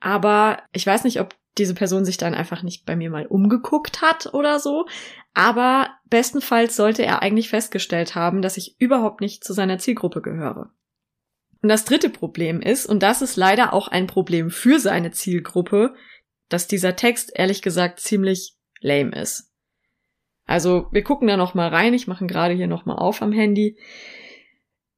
aber 0.00 0.62
ich 0.72 0.86
weiß 0.86 1.04
nicht, 1.04 1.20
ob 1.20 1.34
diese 1.58 1.74
Person 1.74 2.06
sich 2.06 2.16
dann 2.16 2.32
einfach 2.32 2.62
nicht 2.62 2.86
bei 2.86 2.96
mir 2.96 3.10
mal 3.10 3.26
umgeguckt 3.26 4.00
hat 4.00 4.32
oder 4.32 4.58
so, 4.58 4.86
aber 5.34 5.90
bestenfalls 6.08 6.74
sollte 6.74 7.04
er 7.04 7.20
eigentlich 7.20 7.50
festgestellt 7.50 8.14
haben, 8.14 8.40
dass 8.40 8.56
ich 8.56 8.76
überhaupt 8.80 9.20
nicht 9.20 9.44
zu 9.44 9.52
seiner 9.52 9.76
Zielgruppe 9.76 10.22
gehöre. 10.22 10.70
Und 11.60 11.68
das 11.68 11.84
dritte 11.84 12.08
Problem 12.08 12.62
ist, 12.62 12.86
und 12.86 13.02
das 13.02 13.20
ist 13.20 13.36
leider 13.36 13.74
auch 13.74 13.88
ein 13.88 14.06
Problem 14.06 14.48
für 14.48 14.80
seine 14.80 15.10
Zielgruppe, 15.10 15.94
dass 16.52 16.66
dieser 16.66 16.96
Text 16.96 17.32
ehrlich 17.34 17.62
gesagt 17.62 18.00
ziemlich 18.00 18.54
lame 18.80 19.14
ist. 19.16 19.50
Also 20.44 20.86
wir 20.90 21.02
gucken 21.02 21.28
da 21.28 21.36
noch 21.36 21.54
mal 21.54 21.68
rein. 21.68 21.94
Ich 21.94 22.06
mache 22.06 22.26
gerade 22.26 22.54
hier 22.54 22.66
noch 22.66 22.84
mal 22.84 22.96
auf 22.96 23.22
am 23.22 23.32
Handy. 23.32 23.78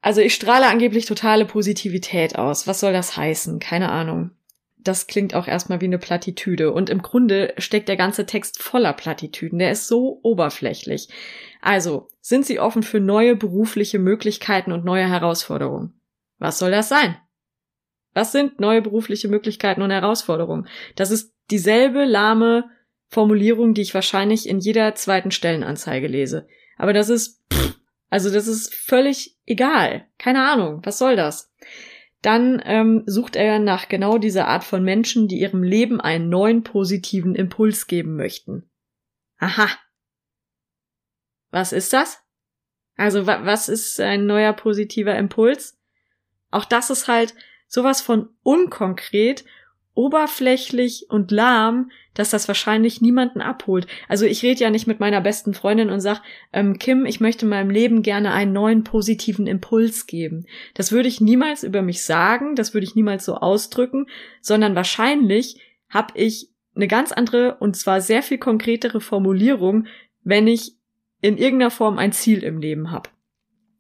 Also 0.01 0.21
ich 0.21 0.35
strahle 0.35 0.67
angeblich 0.67 1.07
totale 1.07 1.45
Positivität 1.47 2.37
aus. 2.37 2.67
Was 2.67 2.81
soll 2.81 2.93
das 2.93 3.17
heißen? 3.17 3.59
Keine 3.59 3.91
Ahnung. 3.91 4.33
Das 4.77 5.07
klingt 5.07 5.35
auch 5.35 5.49
erstmal 5.49 5.81
wie 5.81 5.87
eine 5.87 5.99
Plattitüde. 5.99 6.73
Und 6.73 6.91
im 6.91 7.01
Grunde 7.01 7.55
steckt 7.57 7.89
der 7.89 7.97
ganze 7.97 8.27
Text 8.27 8.63
voller 8.63 8.93
Plattitüden. 8.93 9.59
Der 9.59 9.71
ist 9.71 9.89
so 9.89 10.21
oberflächlich. 10.23 11.09
Also, 11.63 12.09
sind 12.21 12.45
Sie 12.45 12.61
offen 12.61 12.83
für 12.83 13.01
neue 13.01 13.35
berufliche 13.35 13.99
Möglichkeiten 13.99 14.73
und 14.73 14.85
neue 14.85 15.09
Herausforderungen? 15.09 15.95
Was 16.39 16.59
soll 16.59 16.71
das 16.71 16.91
sein? 16.91 17.17
Was 18.15 18.33
sind 18.33 18.61
neue 18.61 18.81
berufliche 18.81 19.29
Möglichkeiten 19.29 19.83
und 19.83 19.91
Herausforderungen? 19.91 20.69
Das 20.97 21.11
ist 21.11 21.35
dieselbe 21.51 22.05
lahme 22.05 22.71
Formulierung, 23.09 23.75
die 23.75 23.83
ich 23.83 23.95
wahrscheinlich 23.95 24.49
in 24.49 24.61
jeder 24.61 24.95
zweiten 24.95 25.31
Stellenanzeige 25.31 26.07
lese. 26.07 26.47
Aber 26.77 26.93
das 26.93 27.09
ist, 27.09 27.43
pff, 27.53 27.77
also 28.09 28.33
das 28.33 28.47
ist 28.47 28.75
völlig 28.75 29.37
egal. 29.45 30.07
Keine 30.19 30.49
Ahnung, 30.49 30.81
was 30.85 30.99
soll 30.99 31.17
das? 31.17 31.53
Dann 32.23 32.63
ähm, 32.65 33.03
sucht 33.07 33.37
er 33.37 33.59
nach 33.59 33.89
genau 33.89 34.17
dieser 34.17 34.49
Art 34.49 34.65
von 34.65 34.83
Menschen, 34.83 35.29
die 35.29 35.41
ihrem 35.41 35.63
Leben 35.63 36.01
einen 36.01 36.31
neuen 36.31 36.63
positiven 36.63 37.35
Impuls 37.35 37.87
geben 37.87 38.17
möchten. 38.17 38.71
Aha. 39.39 39.69
Was 41.51 41.73
ist 41.73 41.93
das? 41.93 42.23
Also 42.97 43.27
wa 43.27 43.45
was 43.45 43.69
ist 43.69 44.01
ein 44.01 44.27
neuer 44.27 44.53
positiver 44.53 45.17
Impuls? 45.17 45.79
Auch 46.51 46.65
das 46.65 46.91
ist 46.91 47.09
halt 47.09 47.35
sowas 47.75 48.01
von 48.01 48.29
unkonkret 48.43 49.45
oberflächlich 49.95 51.07
und 51.09 51.31
lahm, 51.31 51.91
dass 52.15 52.31
das 52.31 52.49
wahrscheinlich 52.49 53.01
niemanden 53.01 53.41
abholt. 53.41 53.87
Also 54.09 54.27
ich 54.27 54.43
rede 54.43 54.61
ja 54.61 54.71
nicht 54.71 54.87
mit 54.87 55.01
meiner 55.01 55.21
besten 55.21 55.55
Freundin 55.55 55.91
und 55.91 56.01
sag, 56.01 56.21
ähm, 56.53 56.79
Kim, 56.79 57.07
ich 57.07 57.21
möchte 57.21 57.47
meinem 57.47 57.71
Leben 57.71 58.03
gerne 58.03 58.33
einen 58.33 58.53
neuen 58.53 58.85
positiven 58.85 59.47
Impuls 59.47 60.07
geben. 60.07 60.47
Das 60.75 60.91
würde 60.91 61.09
ich 61.09 61.21
niemals 61.21 61.63
über 61.63 61.83
mich 61.83 62.03
sagen, 62.03 62.57
das 62.57 62.75
würde 62.75 62.87
ich 62.87 62.95
niemals 62.95 63.25
so 63.25 63.37
ausdrücken, 63.37 64.07
sondern 64.41 64.75
wahrscheinlich 64.75 65.61
habe 65.89 66.19
ich 66.19 66.51
eine 66.75 66.89
ganz 66.89 67.13
andere 67.13 67.57
und 67.61 67.77
zwar 67.77 68.01
sehr 68.01 68.23
viel 68.23 68.39
konkretere 68.39 69.01
Formulierung, 69.01 69.87
wenn 70.23 70.49
ich 70.49 70.73
in 71.21 71.39
irgendeiner 71.39 71.71
Form 71.71 71.99
ein 71.99 72.13
Ziel 72.13 72.43
im 72.43 72.59
Leben 72.59 72.91
habe. 72.91 73.11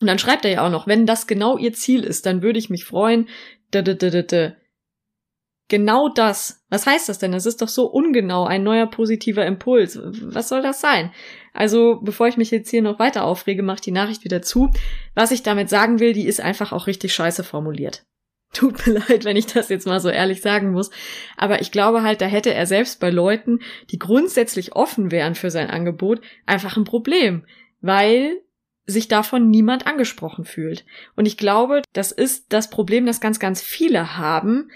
Und 0.00 0.08
dann 0.08 0.18
schreibt 0.18 0.44
er 0.44 0.50
ja 0.50 0.66
auch 0.66 0.70
noch, 0.70 0.86
wenn 0.86 1.06
das 1.06 1.26
genau 1.26 1.56
ihr 1.56 1.72
Ziel 1.72 2.04
ist, 2.04 2.26
dann 2.26 2.42
würde 2.42 2.58
ich 2.58 2.70
mich 2.70 2.84
freuen. 2.84 3.28
Genau 5.68 6.10
das. 6.10 6.62
Was 6.68 6.86
heißt 6.86 7.08
das 7.08 7.18
denn? 7.18 7.32
Das 7.32 7.46
ist 7.46 7.62
doch 7.62 7.68
so 7.68 7.86
ungenau, 7.86 8.44
ein 8.44 8.62
neuer 8.62 8.86
positiver 8.86 9.46
Impuls. 9.46 9.98
Was 10.02 10.50
soll 10.50 10.60
das 10.60 10.80
sein? 10.80 11.10
Also, 11.54 12.00
bevor 12.02 12.28
ich 12.28 12.36
mich 12.36 12.50
jetzt 12.50 12.68
hier 12.68 12.82
noch 12.82 12.98
weiter 12.98 13.24
aufrege, 13.24 13.62
mach 13.62 13.80
die 13.80 13.90
Nachricht 13.90 14.24
wieder 14.24 14.42
zu. 14.42 14.70
Was 15.14 15.30
ich 15.30 15.42
damit 15.42 15.70
sagen 15.70 16.00
will, 16.00 16.12
die 16.12 16.26
ist 16.26 16.40
einfach 16.40 16.72
auch 16.72 16.86
richtig 16.86 17.14
scheiße 17.14 17.44
formuliert. 17.44 18.04
Tut 18.52 18.86
mir 18.86 19.00
leid, 19.08 19.24
wenn 19.24 19.36
ich 19.36 19.46
das 19.46 19.70
jetzt 19.70 19.86
mal 19.86 20.00
so 20.00 20.10
ehrlich 20.10 20.42
sagen 20.42 20.70
muss. 20.70 20.90
Aber 21.36 21.60
ich 21.62 21.72
glaube 21.72 22.02
halt, 22.02 22.20
da 22.20 22.26
hätte 22.26 22.52
er 22.52 22.66
selbst 22.66 23.00
bei 23.00 23.10
Leuten, 23.10 23.60
die 23.90 23.98
grundsätzlich 23.98 24.76
offen 24.76 25.10
wären 25.10 25.34
für 25.34 25.50
sein 25.50 25.70
Angebot, 25.70 26.20
einfach 26.44 26.76
ein 26.76 26.84
Problem. 26.84 27.46
Weil 27.80 28.40
sich 28.86 29.08
davon 29.08 29.50
niemand 29.50 29.86
angesprochen 29.86 30.44
fühlt. 30.44 30.84
Und 31.16 31.26
ich 31.26 31.36
glaube, 31.36 31.82
das 31.92 32.12
ist 32.12 32.52
das 32.52 32.70
Problem, 32.70 33.06
das 33.06 33.20
ganz, 33.20 33.38
ganz 33.38 33.62
viele 33.62 34.16
haben, 34.16 34.70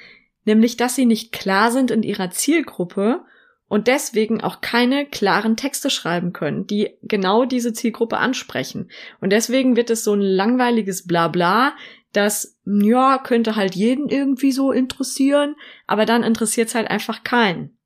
nämlich 0.45 0.77
dass 0.77 0.95
sie 0.95 1.07
nicht 1.07 1.33
klar 1.33 1.71
sind 1.71 1.91
in 1.91 2.03
ihrer 2.03 2.31
Zielgruppe 2.31 3.23
und 3.69 3.87
deswegen 3.87 4.41
auch 4.41 4.63
keine 4.63 5.05
klaren 5.05 5.57
Texte 5.57 5.91
schreiben 5.91 6.33
können, 6.33 6.67
die 6.67 6.97
genau 7.03 7.45
diese 7.45 7.75
Zielgruppe 7.75 8.17
ansprechen. 8.17 8.91
Und 9.21 9.31
deswegen 9.31 9.77
wird 9.77 9.91
es 9.91 10.05
so 10.05 10.15
ein 10.15 10.23
langweiliges 10.23 11.07
Blabla, 11.07 11.75
das, 12.13 12.59
ja, 12.65 13.19
könnte 13.19 13.57
halt 13.57 13.75
jeden 13.75 14.09
irgendwie 14.09 14.53
so 14.53 14.73
interessieren, 14.73 15.55
aber 15.87 16.07
dann 16.07 16.23
interessiert 16.23 16.69
es 16.69 16.75
halt 16.75 16.91
einfach 16.91 17.23
keinen. 17.23 17.77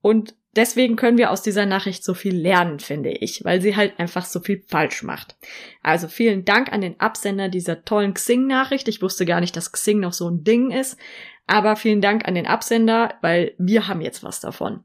Und 0.00 0.36
deswegen 0.56 0.96
können 0.96 1.18
wir 1.18 1.30
aus 1.30 1.42
dieser 1.42 1.66
Nachricht 1.66 2.04
so 2.04 2.14
viel 2.14 2.34
lernen, 2.34 2.80
finde 2.80 3.10
ich, 3.10 3.44
weil 3.44 3.60
sie 3.60 3.76
halt 3.76 3.98
einfach 3.98 4.24
so 4.24 4.40
viel 4.40 4.64
falsch 4.66 5.02
macht. 5.02 5.36
Also 5.82 6.08
vielen 6.08 6.44
Dank 6.44 6.72
an 6.72 6.80
den 6.80 6.98
Absender 7.00 7.48
dieser 7.48 7.84
tollen 7.84 8.14
Xing-Nachricht. 8.14 8.88
Ich 8.88 9.02
wusste 9.02 9.26
gar 9.26 9.40
nicht, 9.40 9.56
dass 9.56 9.72
Xing 9.72 10.00
noch 10.00 10.12
so 10.12 10.28
ein 10.28 10.44
Ding 10.44 10.70
ist. 10.70 10.98
Aber 11.46 11.76
vielen 11.76 12.00
Dank 12.00 12.26
an 12.26 12.34
den 12.34 12.46
Absender, 12.46 13.14
weil 13.22 13.54
wir 13.58 13.86
haben 13.86 14.00
jetzt 14.00 14.24
was 14.24 14.40
davon. 14.40 14.82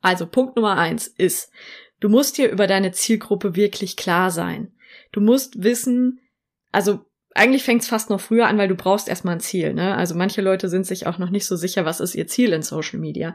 Also 0.00 0.26
Punkt 0.26 0.56
Nummer 0.56 0.76
eins 0.76 1.06
ist, 1.06 1.50
du 2.00 2.08
musst 2.08 2.38
dir 2.38 2.50
über 2.50 2.66
deine 2.66 2.92
Zielgruppe 2.92 3.54
wirklich 3.56 3.96
klar 3.96 4.30
sein. 4.30 4.72
Du 5.12 5.20
musst 5.20 5.62
wissen, 5.62 6.20
also 6.72 7.04
eigentlich 7.36 7.64
fängt 7.64 7.82
es 7.82 7.88
fast 7.88 8.10
noch 8.10 8.20
früher 8.20 8.46
an, 8.46 8.58
weil 8.58 8.68
du 8.68 8.74
brauchst 8.74 9.08
erstmal 9.08 9.34
ein 9.34 9.40
Ziel. 9.40 9.74
Ne? 9.74 9.94
Also 9.94 10.14
manche 10.14 10.40
Leute 10.40 10.68
sind 10.68 10.86
sich 10.86 11.06
auch 11.06 11.18
noch 11.18 11.30
nicht 11.30 11.46
so 11.46 11.54
sicher, 11.54 11.84
was 11.84 12.00
ist 12.00 12.14
ihr 12.14 12.26
Ziel 12.26 12.52
in 12.52 12.62
Social 12.62 12.98
Media. 12.98 13.34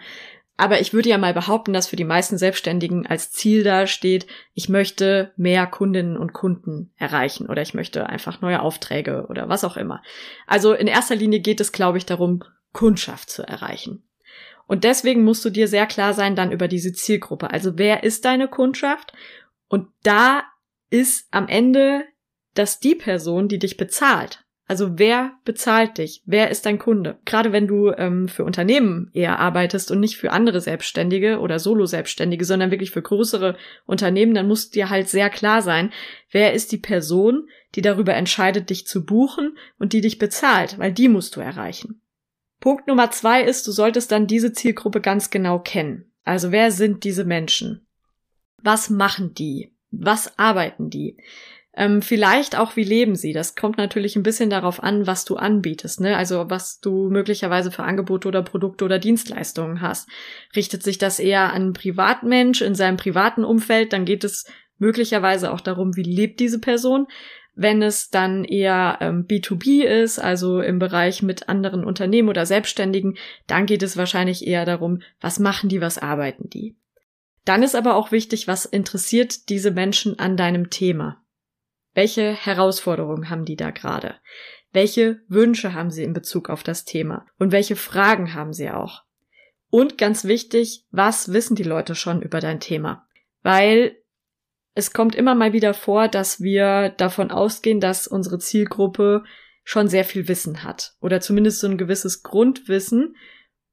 Aber 0.58 0.80
ich 0.80 0.94
würde 0.94 1.10
ja 1.10 1.18
mal 1.18 1.34
behaupten, 1.34 1.74
dass 1.74 1.88
für 1.88 1.96
die 1.96 2.04
meisten 2.04 2.38
Selbstständigen 2.38 3.08
als 3.08 3.32
Ziel 3.32 3.64
da 3.64 3.88
steht, 3.88 4.28
ich 4.54 4.70
möchte 4.70 5.32
mehr 5.36 5.66
Kundinnen 5.66 6.18
und 6.18 6.34
Kunden 6.34 6.94
erreichen 6.98 7.48
oder 7.48 7.62
ich 7.62 7.74
möchte 7.74 8.08
einfach 8.08 8.42
neue 8.42 8.62
Aufträge 8.62 9.26
oder 9.28 9.50
was 9.50 9.64
auch 9.64 9.78
immer. 9.78 10.04
Also 10.46 10.74
in 10.74 10.88
erster 10.88 11.16
Linie 11.16 11.40
geht 11.40 11.62
es, 11.62 11.72
glaube 11.72 11.98
ich, 11.98 12.06
darum, 12.06 12.44
Kundschaft 12.74 13.30
zu 13.30 13.42
erreichen. 13.44 14.04
Und 14.68 14.84
deswegen 14.84 15.24
musst 15.24 15.44
du 15.44 15.50
dir 15.50 15.68
sehr 15.68 15.86
klar 15.86 16.14
sein 16.14 16.36
dann 16.36 16.52
über 16.52 16.68
diese 16.68 16.94
Zielgruppe. 16.94 17.52
Also 17.52 17.78
wer 17.78 18.04
ist 18.04 18.24
deine 18.24 18.48
Kundschaft? 18.48 19.14
Und 19.68 19.88
da 20.04 20.44
ist 20.90 21.28
am 21.32 21.48
Ende 21.48 22.06
das 22.54 22.80
die 22.80 22.96
Person, 22.96 23.48
die 23.48 23.60
dich 23.60 23.78
bezahlt. 23.78 24.41
Also 24.68 24.98
wer 24.98 25.34
bezahlt 25.44 25.98
dich? 25.98 26.22
Wer 26.26 26.50
ist 26.50 26.66
dein 26.66 26.80
Kunde? 26.80 27.20
Gerade 27.26 27.52
wenn 27.52 27.68
du 27.68 27.92
ähm, 27.92 28.30
für 28.30 28.46
Unternehmen 28.46 29.10
eher 29.14 29.40
arbeitest 29.40 29.92
und 29.92 30.00
nicht 30.00 30.16
für 30.16 30.32
andere 30.32 30.62
Selbstständige 30.62 31.40
oder 31.40 31.60
Solo-Selbstständige, 31.60 32.46
sondern 32.46 32.72
wirklich 32.72 32.92
für 32.92 33.02
größere 33.02 33.58
Unternehmen, 33.86 34.34
dann 34.34 34.48
muss 34.48 34.70
dir 34.70 34.90
halt 34.90 35.10
sehr 35.10 35.30
klar 35.30 35.62
sein, 35.62 35.92
wer 36.32 36.54
ist 36.54 36.72
die 36.72 36.78
Person, 36.78 37.50
die 37.76 37.82
darüber 37.82 38.14
entscheidet, 38.14 38.70
dich 38.70 38.88
zu 38.88 39.06
buchen 39.06 39.58
und 39.78 39.94
die 39.94 40.02
dich 40.02 40.20
bezahlt, 40.20 40.80
weil 40.80 40.94
die 40.94 41.10
musst 41.10 41.36
du 41.36 41.42
erreichen. 41.42 42.02
Punkt 42.62 42.88
Nummer 42.88 43.12
zwei 43.12 43.44
ist, 43.44 43.68
du 43.68 43.72
solltest 43.72 44.12
dann 44.12 44.28
diese 44.28 44.54
Zielgruppe 44.54 45.02
ganz 45.02 45.32
genau 45.32 45.60
kennen. 45.60 46.12
Also 46.24 46.52
wer 46.52 46.72
sind 46.72 47.04
diese 47.04 47.26
Menschen? 47.26 47.86
Was 48.62 48.90
machen 48.90 49.34
die? 49.34 49.74
Was 49.90 50.38
arbeiten 50.38 50.90
die? 50.90 51.18
Ähm, 51.74 52.02
vielleicht 52.02 52.58
auch, 52.58 52.76
wie 52.76 52.84
leben 52.84 53.16
sie? 53.16 53.32
Das 53.32 53.56
kommt 53.56 53.78
natürlich 53.78 54.18
ein 54.18 54.24
bisschen 54.24 54.50
darauf 54.50 54.84
an, 54.84 55.08
was 55.08 55.24
du 55.24 55.38
anbietest, 55.38 56.02
ne? 56.02 56.18
Also 56.18 56.50
was 56.50 56.82
du 56.82 57.10
möglicherweise 57.10 57.72
für 57.72 57.84
Angebote 57.84 58.28
oder 58.28 58.42
Produkte 58.42 58.84
oder 58.84 59.00
Dienstleistungen 59.00 59.82
hast. 59.82 60.10
Richtet 60.54 60.84
sich 60.84 60.98
das 60.98 61.20
eher 61.20 61.54
an 61.54 61.62
einen 61.62 61.74
Privatmensch 61.74 62.62
in 62.62 62.76
seinem 62.76 62.98
privaten 62.98 63.46
Umfeld, 63.46 63.94
dann 63.94 64.04
geht 64.04 64.26
es 64.26 64.46
möglicherweise 64.80 65.54
auch 65.54 65.62
darum, 65.62 65.96
wie 65.96 66.04
lebt 66.04 66.42
diese 66.42 66.60
Person. 66.60 67.08
Wenn 67.54 67.82
es 67.82 68.10
dann 68.10 68.44
eher 68.44 68.98
ähm, 69.02 69.26
B2B 69.28 69.84
ist, 69.84 70.20
also 70.20 70.62
im 70.62 70.80
Bereich 70.80 71.22
mit 71.22 71.48
anderen 71.48 71.86
Unternehmen 71.86 72.30
oder 72.30 72.46
Selbstständigen, 72.46 73.18
dann 73.48 73.66
geht 73.66 73.84
es 73.84 73.96
wahrscheinlich 73.96 74.48
eher 74.48 74.66
darum, 74.66 75.02
was 75.20 75.40
machen 75.40 75.70
die, 75.70 75.82
was 75.82 75.98
arbeiten 75.98 76.50
die. 76.50 76.76
Dann 77.46 77.64
ist 77.64 77.76
aber 77.76 77.96
auch 77.96 78.12
wichtig, 78.12 78.48
was 78.48 78.66
interessiert 78.66 79.50
diese 79.50 79.72
Menschen 79.72 80.20
an 80.20 80.38
deinem 80.38 80.70
Thema. 80.70 81.22
Welche 81.94 82.32
Herausforderungen 82.32 83.30
haben 83.30 83.46
die 83.46 83.56
da 83.56 83.72
gerade? 83.72 84.16
Welche 84.72 85.22
Wünsche 85.28 85.74
haben 85.74 85.92
sie 85.92 86.04
in 86.04 86.14
Bezug 86.14 86.50
auf 86.50 86.64
das 86.64 86.86
Thema? 86.86 87.26
Und 87.38 87.52
welche 87.52 87.76
Fragen 87.76 88.34
haben 88.34 88.54
sie 88.54 88.72
auch? 88.72 89.04
Und 89.70 89.98
ganz 89.98 90.26
wichtig, 90.26 90.86
was 90.92 91.34
wissen 91.34 91.56
die 91.56 91.64
Leute 91.64 91.96
schon 91.96 92.22
über 92.22 92.40
dein 92.40 92.60
Thema? 92.60 93.08
Weil 93.44 93.98
es 94.74 94.94
kommt 94.94 95.16
immer 95.16 95.36
mal 95.36 95.54
wieder 95.54 95.74
vor, 95.74 96.08
dass 96.08 96.42
wir 96.42 96.90
davon 96.90 97.32
ausgehen, 97.32 97.80
dass 97.80 98.08
unsere 98.08 98.40
Zielgruppe 98.40 99.24
schon 99.64 99.88
sehr 99.88 100.06
viel 100.06 100.28
Wissen 100.28 100.64
hat 100.64 100.94
oder 101.02 101.22
zumindest 101.22 101.60
so 101.60 101.68
ein 101.68 101.78
gewisses 101.78 102.24
Grundwissen, 102.24 103.16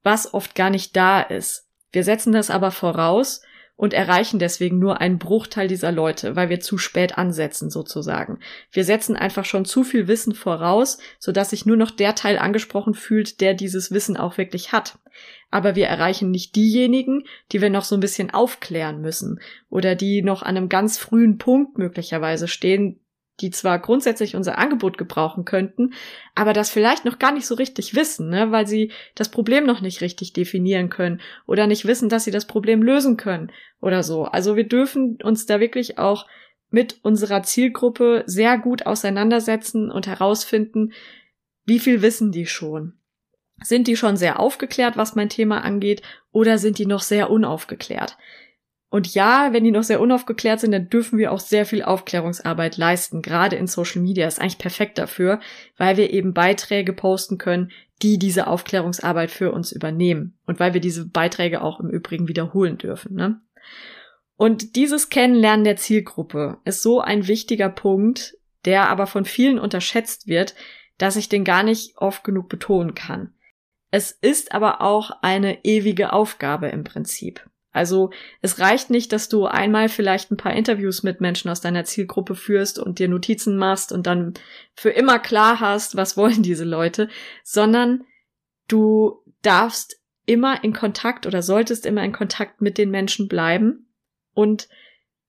was 0.03 0.33
oft 0.33 0.55
gar 0.55 0.69
nicht 0.69 0.95
da 0.95 1.21
ist. 1.21 1.67
Wir 1.91 2.03
setzen 2.03 2.33
das 2.33 2.49
aber 2.49 2.71
voraus 2.71 3.41
und 3.79 3.93
erreichen 3.93 4.39
deswegen 4.39 4.77
nur 4.77 4.99
einen 4.99 5.19
Bruchteil 5.19 5.69
dieser 5.69 5.93
Leute, 5.93 6.35
weil 6.35 6.49
wir 6.49 6.59
zu 6.59 6.77
spät 6.77 7.17
ansetzen 7.17 7.69
sozusagen. 7.69 8.39
Wir 8.73 8.83
setzen 8.83 9.15
einfach 9.15 9.45
schon 9.45 9.63
zu 9.63 9.85
viel 9.85 10.09
Wissen 10.09 10.35
voraus, 10.35 10.97
sodass 11.17 11.51
sich 11.51 11.65
nur 11.65 11.77
noch 11.77 11.89
der 11.89 12.13
Teil 12.13 12.37
angesprochen 12.39 12.93
fühlt, 12.93 13.39
der 13.39 13.53
dieses 13.53 13.89
Wissen 13.89 14.17
auch 14.17 14.37
wirklich 14.37 14.73
hat. 14.73 14.99
Aber 15.49 15.77
wir 15.77 15.87
erreichen 15.87 16.29
nicht 16.29 16.57
diejenigen, 16.57 17.23
die 17.53 17.61
wir 17.61 17.69
noch 17.69 17.85
so 17.85 17.95
ein 17.95 18.01
bisschen 18.01 18.31
aufklären 18.31 18.99
müssen 18.99 19.39
oder 19.69 19.95
die 19.95 20.23
noch 20.23 20.43
an 20.43 20.57
einem 20.57 20.67
ganz 20.67 20.97
frühen 20.97 21.37
Punkt 21.37 21.77
möglicherweise 21.77 22.49
stehen, 22.49 22.99
die 23.41 23.51
zwar 23.51 23.79
grundsätzlich 23.79 24.35
unser 24.35 24.57
Angebot 24.57 24.97
gebrauchen 24.97 25.45
könnten, 25.45 25.93
aber 26.35 26.53
das 26.53 26.69
vielleicht 26.69 27.05
noch 27.05 27.19
gar 27.19 27.31
nicht 27.31 27.47
so 27.47 27.55
richtig 27.55 27.95
wissen, 27.95 28.29
ne, 28.29 28.51
weil 28.51 28.67
sie 28.67 28.91
das 29.15 29.29
Problem 29.29 29.65
noch 29.65 29.81
nicht 29.81 30.01
richtig 30.01 30.33
definieren 30.33 30.89
können 30.89 31.21
oder 31.45 31.67
nicht 31.67 31.85
wissen, 31.85 32.09
dass 32.09 32.23
sie 32.23 32.31
das 32.31 32.45
Problem 32.45 32.83
lösen 32.83 33.17
können 33.17 33.51
oder 33.81 34.03
so. 34.03 34.25
Also 34.25 34.55
wir 34.55 34.67
dürfen 34.67 35.17
uns 35.23 35.45
da 35.45 35.59
wirklich 35.59 35.97
auch 35.97 36.25
mit 36.71 36.99
unserer 37.03 37.43
Zielgruppe 37.43 38.23
sehr 38.27 38.57
gut 38.57 38.85
auseinandersetzen 38.85 39.89
und 39.89 40.07
herausfinden, 40.07 40.93
wie 41.65 41.79
viel 41.79 42.01
wissen 42.01 42.31
die 42.31 42.45
schon. 42.45 42.93
Sind 43.61 43.87
die 43.87 43.97
schon 43.97 44.15
sehr 44.15 44.39
aufgeklärt, 44.39 44.95
was 44.95 45.15
mein 45.15 45.29
Thema 45.29 45.63
angeht, 45.63 46.01
oder 46.31 46.57
sind 46.57 46.77
die 46.77 46.85
noch 46.85 47.01
sehr 47.01 47.29
unaufgeklärt? 47.29 48.17
Und 48.89 49.13
ja, 49.13 49.53
wenn 49.53 49.63
die 49.63 49.71
noch 49.71 49.83
sehr 49.83 50.01
unaufgeklärt 50.01 50.59
sind, 50.59 50.71
dann 50.71 50.89
dürfen 50.89 51.19
wir 51.19 51.31
auch 51.31 51.39
sehr 51.39 51.65
viel 51.65 51.83
Aufklärungsarbeit 51.83 52.77
leisten. 52.77 53.21
Gerade 53.21 53.55
in 53.55 53.67
Social 53.67 54.01
Media 54.01 54.27
ist 54.27 54.41
eigentlich 54.41 54.57
perfekt 54.57 54.97
dafür, 54.97 55.39
weil 55.77 55.95
wir 55.97 56.11
eben 56.11 56.33
Beiträge 56.33 56.93
posten 56.93 57.37
können, 57.37 57.71
die 58.01 58.17
diese 58.17 58.47
Aufklärungsarbeit 58.47 59.29
für 59.29 59.51
uns 59.51 59.71
übernehmen. 59.71 60.39
Und 60.47 60.59
weil 60.59 60.73
wir 60.73 60.81
diese 60.81 61.07
Beiträge 61.07 61.61
auch 61.61 61.79
im 61.79 61.89
Übrigen 61.89 62.27
wiederholen 62.27 62.79
dürfen. 62.79 63.15
Ne? 63.15 63.41
Und 64.35 64.75
dieses 64.75 65.09
Kennenlernen 65.09 65.65
der 65.65 65.75
Zielgruppe 65.75 66.57
ist 66.65 66.81
so 66.81 66.99
ein 66.99 67.27
wichtiger 67.27 67.69
Punkt, 67.69 68.37
der 68.65 68.89
aber 68.89 69.05
von 69.05 69.25
vielen 69.25 69.59
unterschätzt 69.59 70.27
wird, 70.27 70.55
dass 70.97 71.15
ich 71.15 71.29
den 71.29 71.43
gar 71.43 71.61
nicht 71.61 71.97
oft 71.97 72.23
genug 72.23 72.49
betonen 72.49 72.95
kann. 72.95 73.33
Es 73.91 74.11
ist 74.11 74.51
aber 74.51 74.81
auch 74.81 75.11
eine 75.21 75.63
ewige 75.63 76.13
Aufgabe 76.13 76.69
im 76.69 76.83
Prinzip. 76.83 77.49
Also 77.71 78.09
es 78.41 78.59
reicht 78.59 78.89
nicht, 78.89 79.13
dass 79.13 79.29
du 79.29 79.45
einmal 79.45 79.89
vielleicht 79.89 80.31
ein 80.31 80.37
paar 80.37 80.53
Interviews 80.53 81.03
mit 81.03 81.21
Menschen 81.21 81.49
aus 81.49 81.61
deiner 81.61 81.85
Zielgruppe 81.85 82.33
führst 82.33 82.79
und 82.79 82.97
dir 82.97 83.07
Notizen 83.07 83.57
machst 83.57 83.91
und 83.91 84.07
dann 84.07 84.33
für 84.73 84.89
immer 84.89 85.19
klar 85.19 85.59
hast, 85.59 85.95
was 85.95 86.17
wollen 86.17 86.41
diese 86.41 86.65
Leute, 86.65 87.09
sondern 87.43 88.05
du 88.67 89.23
darfst 89.43 89.99
immer 90.25 90.63
in 90.63 90.73
Kontakt 90.73 91.25
oder 91.27 91.41
solltest 91.41 91.85
immer 91.85 92.03
in 92.03 92.11
Kontakt 92.11 92.61
mit 92.61 92.77
den 92.77 92.89
Menschen 92.89 93.27
bleiben 93.27 93.87
und 94.33 94.67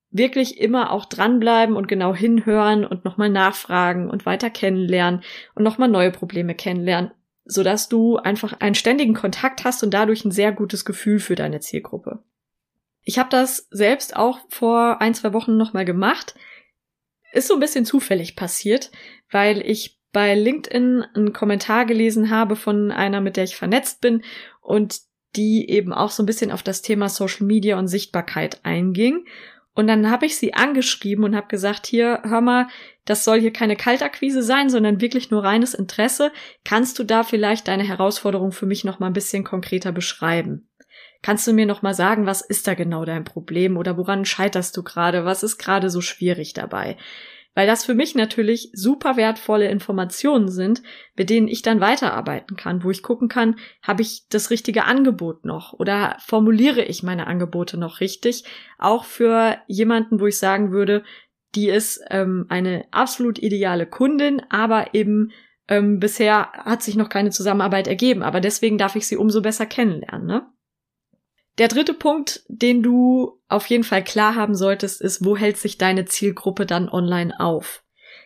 wirklich 0.09 0.59
immer 0.59 0.91
auch 0.91 1.05
dranbleiben 1.05 1.75
und 1.75 1.87
genau 1.87 2.13
hinhören 2.13 2.85
und 2.85 3.05
nochmal 3.05 3.29
nachfragen 3.29 4.09
und 4.09 4.25
weiter 4.25 4.49
kennenlernen 4.49 5.23
und 5.55 5.63
nochmal 5.63 5.89
neue 5.89 6.11
Probleme 6.11 6.53
kennenlernen, 6.53 7.11
sodass 7.45 7.87
du 7.87 8.17
einfach 8.17 8.59
einen 8.59 8.75
ständigen 8.75 9.13
Kontakt 9.13 9.63
hast 9.63 9.83
und 9.83 9.93
dadurch 9.93 10.25
ein 10.25 10.31
sehr 10.31 10.51
gutes 10.51 10.85
Gefühl 10.85 11.19
für 11.19 11.35
deine 11.35 11.61
Zielgruppe. 11.61 12.23
Ich 13.03 13.17
habe 13.19 13.29
das 13.29 13.67
selbst 13.71 14.15
auch 14.15 14.39
vor 14.49 15.01
ein, 15.01 15.13
zwei 15.13 15.33
Wochen 15.33 15.57
nochmal 15.57 15.85
gemacht. 15.85 16.35
Ist 17.33 17.47
so 17.47 17.55
ein 17.55 17.59
bisschen 17.59 17.85
zufällig 17.85 18.35
passiert, 18.35 18.91
weil 19.31 19.61
ich 19.61 19.99
bei 20.11 20.35
LinkedIn 20.35 21.03
einen 21.15 21.33
Kommentar 21.33 21.85
gelesen 21.85 22.29
habe 22.29 22.55
von 22.55 22.91
einer, 22.91 23.21
mit 23.21 23.37
der 23.37 23.45
ich 23.45 23.55
vernetzt 23.55 24.01
bin 24.01 24.23
und 24.61 24.99
die 25.35 25.69
eben 25.69 25.93
auch 25.93 26.11
so 26.11 26.23
ein 26.23 26.25
bisschen 26.25 26.51
auf 26.51 26.63
das 26.63 26.81
Thema 26.81 27.07
Social 27.07 27.45
Media 27.45 27.79
und 27.79 27.87
Sichtbarkeit 27.87 28.59
einging. 28.63 29.25
Und 29.73 29.87
dann 29.87 30.11
habe 30.11 30.25
ich 30.25 30.37
sie 30.37 30.53
angeschrieben 30.53 31.23
und 31.23 31.35
habe 31.35 31.47
gesagt, 31.47 31.87
hier, 31.87 32.19
hör 32.23 32.41
mal, 32.41 32.67
das 33.05 33.23
soll 33.23 33.39
hier 33.39 33.53
keine 33.53 33.77
Kaltakquise 33.77 34.43
sein, 34.43 34.69
sondern 34.69 34.99
wirklich 34.99 35.31
nur 35.31 35.45
reines 35.45 35.73
Interesse. 35.73 36.33
Kannst 36.65 36.99
du 36.99 37.05
da 37.05 37.23
vielleicht 37.23 37.69
deine 37.69 37.83
Herausforderung 37.83 38.51
für 38.51 38.65
mich 38.65 38.83
noch 38.83 38.99
mal 38.99 39.07
ein 39.07 39.13
bisschen 39.13 39.45
konkreter 39.45 39.93
beschreiben? 39.93 40.67
Kannst 41.21 41.45
du 41.47 41.53
mir 41.53 41.65
noch 41.65 41.81
mal 41.81 41.93
sagen, 41.93 42.25
was 42.25 42.41
ist 42.41 42.67
da 42.67 42.73
genau 42.73 43.05
dein 43.05 43.23
Problem 43.23 43.77
oder 43.77 43.97
woran 43.97 44.25
scheiterst 44.25 44.75
du 44.75 44.83
gerade? 44.83 45.25
Was 45.25 45.43
ist 45.43 45.57
gerade 45.57 45.89
so 45.89 46.01
schwierig 46.01 46.53
dabei? 46.53 46.97
weil 47.53 47.67
das 47.67 47.85
für 47.85 47.93
mich 47.93 48.15
natürlich 48.15 48.69
super 48.73 49.17
wertvolle 49.17 49.69
Informationen 49.69 50.49
sind, 50.49 50.81
mit 51.15 51.29
denen 51.29 51.47
ich 51.47 51.61
dann 51.61 51.81
weiterarbeiten 51.81 52.55
kann, 52.55 52.83
wo 52.83 52.91
ich 52.91 53.03
gucken 53.03 53.27
kann, 53.27 53.57
habe 53.81 54.01
ich 54.01 54.27
das 54.29 54.49
richtige 54.49 54.85
Angebot 54.85 55.45
noch 55.45 55.73
oder 55.73 56.15
formuliere 56.19 56.83
ich 56.83 57.03
meine 57.03 57.27
Angebote 57.27 57.77
noch 57.77 57.99
richtig, 57.99 58.45
auch 58.77 59.03
für 59.03 59.57
jemanden, 59.67 60.19
wo 60.19 60.27
ich 60.27 60.37
sagen 60.37 60.71
würde, 60.71 61.03
die 61.55 61.67
ist 61.67 62.01
ähm, 62.09 62.45
eine 62.47 62.85
absolut 62.91 63.37
ideale 63.37 63.85
Kundin, 63.85 64.41
aber 64.49 64.93
eben 64.93 65.31
ähm, 65.67 65.99
bisher 65.99 66.53
hat 66.53 66.81
sich 66.81 66.95
noch 66.95 67.09
keine 67.09 67.31
Zusammenarbeit 67.31 67.87
ergeben, 67.87 68.23
aber 68.23 68.39
deswegen 68.39 68.77
darf 68.77 68.95
ich 68.95 69.07
sie 69.07 69.17
umso 69.17 69.41
besser 69.41 69.65
kennenlernen. 69.65 70.25
Ne? 70.25 70.47
Der 71.57 71.67
dritte 71.67 71.93
Punkt, 71.93 72.43
den 72.47 72.81
du 72.81 73.39
auf 73.47 73.67
jeden 73.67 73.83
Fall 73.83 74.03
klar 74.03 74.35
haben 74.35 74.55
solltest, 74.55 75.01
ist, 75.01 75.25
wo 75.25 75.35
hält 75.35 75.57
sich 75.57 75.77
deine 75.77 76.05
Zielgruppe 76.05 76.65
dann 76.65 76.89
online 76.89 77.39
auf? 77.39 77.83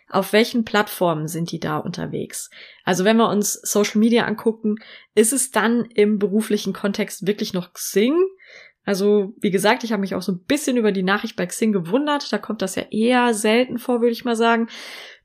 Auf 0.10 0.34
welchen 0.34 0.65
Plattformen 0.65 1.27
sind 1.27 1.51
die 1.51 1.60
da 1.60 1.77
unterwegs? 1.77 2.50
Also 2.84 3.03
wenn 3.05 3.17
wir 3.17 3.29
uns 3.29 3.53
Social 3.53 4.00
Media 4.00 4.25
angucken, 4.25 4.75
ist 5.15 5.34
es 5.34 5.51
dann 5.51 5.86
im 5.86 6.20
beruflichen 6.20 6.74
Kontext 6.74 7.25
wirklich 7.25 7.53
noch 7.53 7.74
Xing? 7.74 8.15
Also, 8.86 9.34
wie 9.41 9.50
gesagt, 9.50 9.84
ich 9.84 9.91
habe 9.91 10.01
mich 10.01 10.13
auch 10.13 10.22
so 10.22 10.32
ein 10.32 10.44
bisschen 10.44 10.77
über 10.77 10.91
die 10.91 11.01
Nachricht 11.01 11.36
bei 11.36 11.48
Xing 11.48 11.72
gewundert. 11.72 12.32
Da 12.32 12.38
kommt 12.38 12.62
das 12.62 12.75
ja 12.75 12.84
eher 12.91 13.34
selten 13.34 13.79
vor, 13.79 14.00
würde 14.00 14.12
ich 14.12 14.25
mal 14.25 14.36
sagen. 14.36 14.67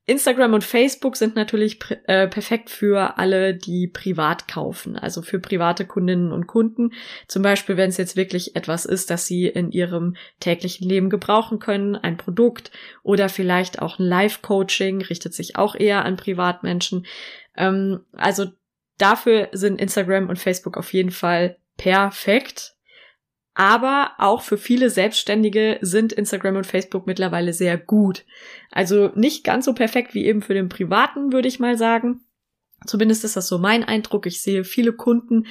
Instagram 0.06 0.54
und 0.54 0.64
Facebook 0.64 1.16
sind 1.16 1.36
natürlich 1.36 1.78
äh, 2.06 2.26
perfekt 2.26 2.70
für 2.70 3.18
alle, 3.18 3.54
die 3.54 3.86
privat 3.86 4.48
kaufen, 4.48 4.96
also 4.96 5.22
für 5.22 5.38
private 5.38 5.86
Kundinnen 5.86 6.32
und 6.32 6.46
Kunden. 6.46 6.92
Zum 7.28 7.42
Beispiel, 7.42 7.76
wenn 7.76 7.90
es 7.90 7.96
jetzt 7.96 8.16
wirklich 8.16 8.56
etwas 8.56 8.86
ist, 8.86 9.10
das 9.10 9.26
sie 9.26 9.46
in 9.46 9.70
ihrem 9.70 10.16
täglichen 10.40 10.88
Leben 10.88 11.10
gebrauchen 11.10 11.58
können, 11.58 11.96
ein 11.96 12.16
Produkt 12.16 12.72
oder 13.02 13.28
vielleicht 13.28 13.80
auch 13.82 13.98
ein 13.98 14.06
Live-Coaching, 14.06 15.02
richtet 15.02 15.34
sich 15.34 15.56
auch 15.56 15.74
eher 15.74 16.04
an 16.04 16.16
Privatmenschen. 16.16 17.06
Ähm, 17.56 18.00
also 18.12 18.46
dafür 18.98 19.48
sind 19.52 19.80
Instagram 19.80 20.28
und 20.28 20.38
Facebook 20.38 20.76
auf 20.76 20.92
jeden 20.92 21.12
Fall 21.12 21.56
perfekt. 21.76 22.74
Aber 23.54 24.12
auch 24.18 24.42
für 24.42 24.56
viele 24.56 24.90
Selbstständige 24.90 25.78
sind 25.80 26.12
Instagram 26.12 26.56
und 26.56 26.66
Facebook 26.66 27.06
mittlerweile 27.06 27.52
sehr 27.52 27.76
gut. 27.76 28.24
Also 28.70 29.10
nicht 29.14 29.44
ganz 29.44 29.64
so 29.64 29.74
perfekt 29.74 30.14
wie 30.14 30.24
eben 30.24 30.40
für 30.40 30.54
den 30.54 30.68
Privaten, 30.68 31.32
würde 31.32 31.48
ich 31.48 31.58
mal 31.58 31.76
sagen. 31.76 32.20
Zumindest 32.86 33.24
ist 33.24 33.36
das 33.36 33.48
so 33.48 33.58
mein 33.58 33.84
Eindruck. 33.84 34.26
Ich 34.26 34.40
sehe 34.40 34.64
viele 34.64 34.92
Kunden, 34.92 35.46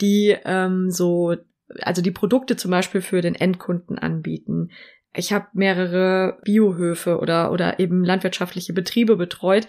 die 0.00 0.36
ähm, 0.44 0.90
so, 0.90 1.36
also 1.82 2.02
die 2.02 2.10
Produkte 2.10 2.56
zum 2.56 2.70
Beispiel 2.70 3.00
für 3.02 3.20
den 3.20 3.34
Endkunden 3.34 3.98
anbieten. 3.98 4.70
Ich 5.12 5.32
habe 5.32 5.48
mehrere 5.52 6.38
Biohöfe 6.44 7.18
oder, 7.18 7.50
oder 7.50 7.80
eben 7.80 8.04
landwirtschaftliche 8.04 8.72
Betriebe 8.72 9.16
betreut. 9.16 9.66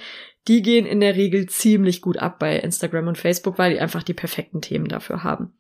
Die 0.48 0.62
gehen 0.62 0.86
in 0.86 1.00
der 1.00 1.16
Regel 1.16 1.48
ziemlich 1.48 2.02
gut 2.02 2.18
ab 2.18 2.38
bei 2.38 2.58
Instagram 2.58 3.08
und 3.08 3.18
Facebook, 3.18 3.58
weil 3.58 3.74
die 3.74 3.80
einfach 3.80 4.04
die 4.04 4.14
perfekten 4.14 4.62
Themen 4.62 4.88
dafür 4.88 5.24
haben. 5.24 5.54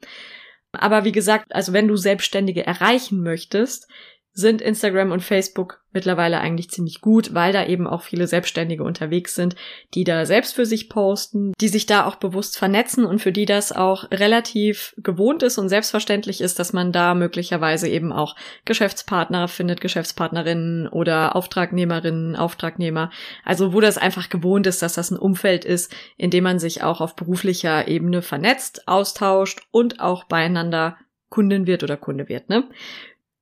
Aber 0.73 1.03
wie 1.03 1.11
gesagt, 1.11 1.53
also 1.53 1.73
wenn 1.73 1.87
du 1.87 1.97
Selbstständige 1.97 2.65
erreichen 2.65 3.23
möchtest, 3.23 3.87
sind 4.33 4.61
Instagram 4.61 5.11
und 5.11 5.21
Facebook 5.21 5.81
mittlerweile 5.93 6.39
eigentlich 6.39 6.69
ziemlich 6.69 7.01
gut, 7.01 7.33
weil 7.33 7.51
da 7.51 7.65
eben 7.65 7.85
auch 7.85 8.01
viele 8.01 8.27
Selbstständige 8.27 8.83
unterwegs 8.83 9.35
sind, 9.35 9.55
die 9.93 10.05
da 10.05 10.25
selbst 10.25 10.55
für 10.55 10.65
sich 10.65 10.89
posten, 10.89 11.51
die 11.59 11.67
sich 11.67 11.85
da 11.85 12.05
auch 12.05 12.15
bewusst 12.15 12.57
vernetzen 12.57 13.05
und 13.05 13.19
für 13.19 13.33
die 13.33 13.45
das 13.45 13.73
auch 13.73 14.09
relativ 14.09 14.95
gewohnt 14.97 15.43
ist 15.43 15.57
und 15.57 15.67
selbstverständlich 15.67 16.39
ist, 16.39 16.59
dass 16.59 16.71
man 16.71 16.93
da 16.93 17.13
möglicherweise 17.13 17.89
eben 17.89 18.13
auch 18.13 18.37
Geschäftspartner 18.63 19.49
findet, 19.49 19.81
Geschäftspartnerinnen 19.81 20.87
oder 20.87 21.35
Auftragnehmerinnen, 21.35 22.37
Auftragnehmer. 22.37 23.11
Also 23.43 23.73
wo 23.73 23.81
das 23.81 23.97
einfach 23.97 24.29
gewohnt 24.29 24.67
ist, 24.67 24.81
dass 24.81 24.93
das 24.93 25.11
ein 25.11 25.19
Umfeld 25.19 25.65
ist, 25.65 25.93
in 26.15 26.29
dem 26.29 26.45
man 26.45 26.59
sich 26.59 26.83
auch 26.83 27.01
auf 27.01 27.17
beruflicher 27.17 27.89
Ebene 27.89 28.21
vernetzt, 28.21 28.87
austauscht 28.87 29.67
und 29.71 29.99
auch 29.99 30.23
beieinander 30.23 30.97
Kundin 31.31 31.65
wird 31.65 31.81
oder 31.81 31.97
Kunde 31.97 32.27
wird, 32.27 32.49
ne? 32.49 32.65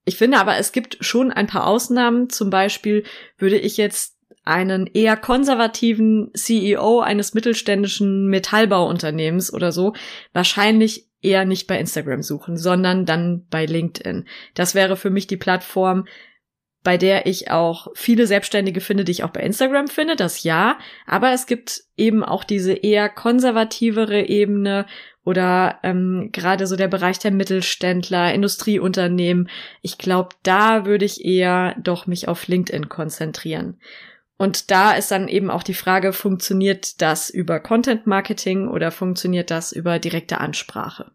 Ich 0.09 0.17
finde 0.17 0.39
aber, 0.39 0.57
es 0.57 0.71
gibt 0.71 0.97
schon 1.01 1.31
ein 1.31 1.45
paar 1.45 1.67
Ausnahmen. 1.67 2.31
Zum 2.31 2.49
Beispiel 2.49 3.03
würde 3.37 3.59
ich 3.59 3.77
jetzt 3.77 4.17
einen 4.43 4.87
eher 4.87 5.15
konservativen 5.15 6.31
CEO 6.33 7.01
eines 7.01 7.35
mittelständischen 7.35 8.25
Metallbauunternehmens 8.25 9.53
oder 9.53 9.71
so 9.71 9.93
wahrscheinlich 10.33 11.05
eher 11.21 11.45
nicht 11.45 11.67
bei 11.67 11.77
Instagram 11.77 12.23
suchen, 12.23 12.57
sondern 12.57 13.05
dann 13.05 13.45
bei 13.51 13.67
LinkedIn. 13.67 14.25
Das 14.55 14.73
wäre 14.73 14.97
für 14.97 15.11
mich 15.11 15.27
die 15.27 15.37
Plattform, 15.37 16.07
bei 16.83 16.97
der 16.97 17.25
ich 17.25 17.51
auch 17.51 17.87
viele 17.93 18.25
Selbstständige 18.25 18.81
finde, 18.81 19.03
die 19.03 19.11
ich 19.11 19.23
auch 19.23 19.31
bei 19.31 19.41
Instagram 19.41 19.87
finde, 19.87 20.15
das 20.15 20.43
ja, 20.43 20.77
aber 21.05 21.31
es 21.31 21.45
gibt 21.45 21.83
eben 21.97 22.23
auch 22.23 22.43
diese 22.43 22.73
eher 22.73 23.09
konservativere 23.09 24.21
Ebene, 24.21 24.85
oder 25.29 25.77
ähm, 25.83 26.29
gerade 26.31 26.65
so 26.65 26.75
der 26.75 26.87
Bereich 26.87 27.19
der 27.19 27.29
Mittelständler, 27.29 28.33
Industrieunternehmen. 28.33 29.47
Ich 29.83 29.99
glaube, 29.99 30.29
da 30.41 30.85
würde 30.85 31.05
ich 31.05 31.23
eher 31.23 31.75
doch 31.79 32.07
mich 32.07 32.27
auf 32.27 32.47
LinkedIn 32.47 32.89
konzentrieren. 32.89 33.79
Und 34.37 34.71
da 34.71 34.93
ist 34.93 35.11
dann 35.11 35.27
eben 35.27 35.51
auch 35.51 35.61
die 35.61 35.75
Frage, 35.75 36.13
funktioniert 36.13 36.99
das 37.03 37.29
über 37.29 37.59
Content 37.59 38.07
Marketing 38.07 38.69
oder 38.69 38.89
funktioniert 38.89 39.51
das 39.51 39.71
über 39.71 39.99
direkte 39.99 40.39
Ansprache? 40.39 41.11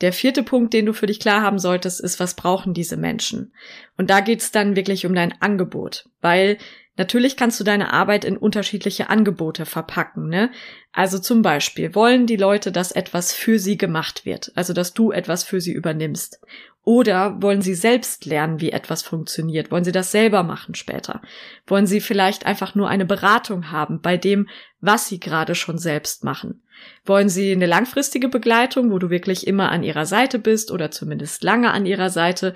Der 0.00 0.12
vierte 0.12 0.42
Punkt, 0.42 0.74
den 0.74 0.86
du 0.86 0.92
für 0.92 1.06
dich 1.06 1.20
klar 1.20 1.42
haben 1.42 1.58
solltest, 1.58 2.00
ist, 2.00 2.20
was 2.20 2.34
brauchen 2.34 2.74
diese 2.74 2.96
Menschen? 2.96 3.52
Und 3.96 4.10
da 4.10 4.20
geht's 4.20 4.52
dann 4.52 4.76
wirklich 4.76 5.06
um 5.06 5.14
dein 5.14 5.40
Angebot, 5.40 6.08
weil 6.20 6.58
Natürlich 6.98 7.36
kannst 7.36 7.60
du 7.60 7.64
deine 7.64 7.92
Arbeit 7.92 8.24
in 8.24 8.38
unterschiedliche 8.38 9.10
Angebote 9.10 9.66
verpacken, 9.66 10.28
ne? 10.28 10.50
Also 10.92 11.18
zum 11.18 11.42
Beispiel 11.42 11.94
wollen 11.94 12.26
die 12.26 12.36
Leute, 12.36 12.72
dass 12.72 12.90
etwas 12.90 13.34
für 13.34 13.58
sie 13.58 13.76
gemacht 13.76 14.24
wird, 14.24 14.50
also 14.54 14.72
dass 14.72 14.94
du 14.94 15.12
etwas 15.12 15.44
für 15.44 15.60
sie 15.60 15.72
übernimmst. 15.72 16.40
Oder 16.86 17.42
wollen 17.42 17.62
sie 17.62 17.74
selbst 17.74 18.26
lernen, 18.26 18.60
wie 18.60 18.70
etwas 18.70 19.02
funktioniert? 19.02 19.72
Wollen 19.72 19.82
sie 19.82 19.90
das 19.90 20.12
selber 20.12 20.44
machen 20.44 20.76
später? 20.76 21.20
Wollen 21.66 21.88
sie 21.88 22.00
vielleicht 22.00 22.46
einfach 22.46 22.76
nur 22.76 22.88
eine 22.88 23.04
Beratung 23.04 23.72
haben 23.72 24.00
bei 24.00 24.16
dem, 24.16 24.48
was 24.80 25.08
sie 25.08 25.18
gerade 25.18 25.56
schon 25.56 25.78
selbst 25.78 26.22
machen? 26.22 26.62
Wollen 27.04 27.28
sie 27.28 27.50
eine 27.50 27.66
langfristige 27.66 28.28
Begleitung, 28.28 28.92
wo 28.92 29.00
du 29.00 29.10
wirklich 29.10 29.48
immer 29.48 29.72
an 29.72 29.82
ihrer 29.82 30.06
Seite 30.06 30.38
bist 30.38 30.70
oder 30.70 30.92
zumindest 30.92 31.42
lange 31.42 31.72
an 31.72 31.86
ihrer 31.86 32.08
Seite? 32.08 32.54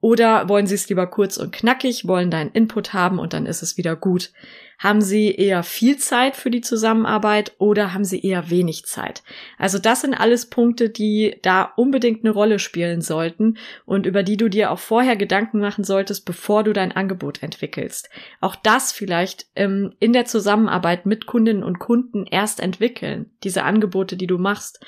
Oder 0.00 0.48
wollen 0.48 0.66
Sie 0.66 0.74
es 0.74 0.88
lieber 0.88 1.06
kurz 1.06 1.36
und 1.36 1.52
knackig, 1.52 2.06
wollen 2.08 2.30
deinen 2.30 2.52
Input 2.52 2.94
haben 2.94 3.18
und 3.18 3.34
dann 3.34 3.46
ist 3.46 3.62
es 3.62 3.76
wieder 3.76 3.96
gut? 3.96 4.32
Haben 4.78 5.02
Sie 5.02 5.30
eher 5.34 5.62
viel 5.62 5.98
Zeit 5.98 6.36
für 6.36 6.50
die 6.50 6.62
Zusammenarbeit 6.62 7.52
oder 7.58 7.92
haben 7.92 8.04
Sie 8.04 8.18
eher 8.24 8.48
wenig 8.48 8.86
Zeit? 8.86 9.22
Also 9.58 9.78
das 9.78 10.00
sind 10.00 10.14
alles 10.14 10.48
Punkte, 10.48 10.88
die 10.88 11.36
da 11.42 11.64
unbedingt 11.76 12.24
eine 12.24 12.32
Rolle 12.32 12.58
spielen 12.58 13.02
sollten 13.02 13.58
und 13.84 14.06
über 14.06 14.22
die 14.22 14.38
du 14.38 14.48
dir 14.48 14.70
auch 14.70 14.78
vorher 14.78 15.16
Gedanken 15.16 15.60
machen 15.60 15.84
solltest, 15.84 16.24
bevor 16.24 16.64
du 16.64 16.72
dein 16.72 16.92
Angebot 16.92 17.42
entwickelst. 17.42 18.08
Auch 18.40 18.56
das 18.56 18.90
vielleicht 18.90 19.48
ähm, 19.54 19.92
in 19.98 20.14
der 20.14 20.24
Zusammenarbeit 20.24 21.04
mit 21.04 21.26
Kundinnen 21.26 21.62
und 21.62 21.78
Kunden 21.78 22.24
erst 22.24 22.58
entwickeln, 22.58 23.30
diese 23.44 23.64
Angebote, 23.64 24.16
die 24.16 24.26
du 24.26 24.38
machst. 24.38 24.80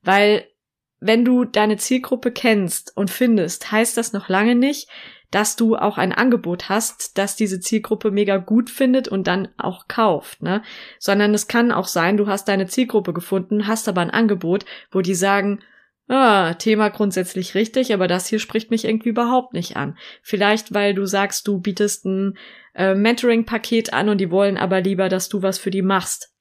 Weil 0.00 0.46
wenn 1.00 1.24
du 1.24 1.44
deine 1.44 1.76
Zielgruppe 1.76 2.30
kennst 2.30 2.96
und 2.96 3.10
findest, 3.10 3.70
heißt 3.70 3.96
das 3.96 4.12
noch 4.12 4.28
lange 4.28 4.54
nicht, 4.54 4.88
dass 5.30 5.56
du 5.56 5.76
auch 5.76 5.98
ein 5.98 6.12
Angebot 6.12 6.68
hast, 6.68 7.18
das 7.18 7.36
diese 7.36 7.60
Zielgruppe 7.60 8.10
mega 8.10 8.36
gut 8.36 8.70
findet 8.70 9.08
und 9.08 9.26
dann 9.26 9.48
auch 9.58 9.88
kauft, 9.88 10.42
ne? 10.42 10.62
Sondern 10.98 11.34
es 11.34 11.48
kann 11.48 11.72
auch 11.72 11.88
sein, 11.88 12.16
du 12.16 12.26
hast 12.26 12.48
deine 12.48 12.66
Zielgruppe 12.66 13.12
gefunden, 13.12 13.66
hast 13.66 13.88
aber 13.88 14.00
ein 14.00 14.10
Angebot, 14.10 14.64
wo 14.90 15.00
die 15.00 15.14
sagen, 15.14 15.60
Ah, 16.08 16.54
Thema 16.54 16.88
grundsätzlich 16.90 17.56
richtig, 17.56 17.92
aber 17.92 18.06
das 18.06 18.28
hier 18.28 18.38
spricht 18.38 18.70
mich 18.70 18.84
irgendwie 18.84 19.08
überhaupt 19.08 19.54
nicht 19.54 19.76
an. 19.76 19.98
Vielleicht, 20.22 20.72
weil 20.72 20.94
du 20.94 21.04
sagst, 21.04 21.48
du 21.48 21.58
bietest 21.58 22.04
ein 22.04 22.38
äh, 22.74 22.94
Mentoring-Paket 22.94 23.92
an 23.92 24.08
und 24.08 24.18
die 24.18 24.30
wollen 24.30 24.56
aber 24.56 24.80
lieber, 24.80 25.08
dass 25.08 25.28
du 25.28 25.42
was 25.42 25.58
für 25.58 25.72
die 25.72 25.82
machst. 25.82 26.35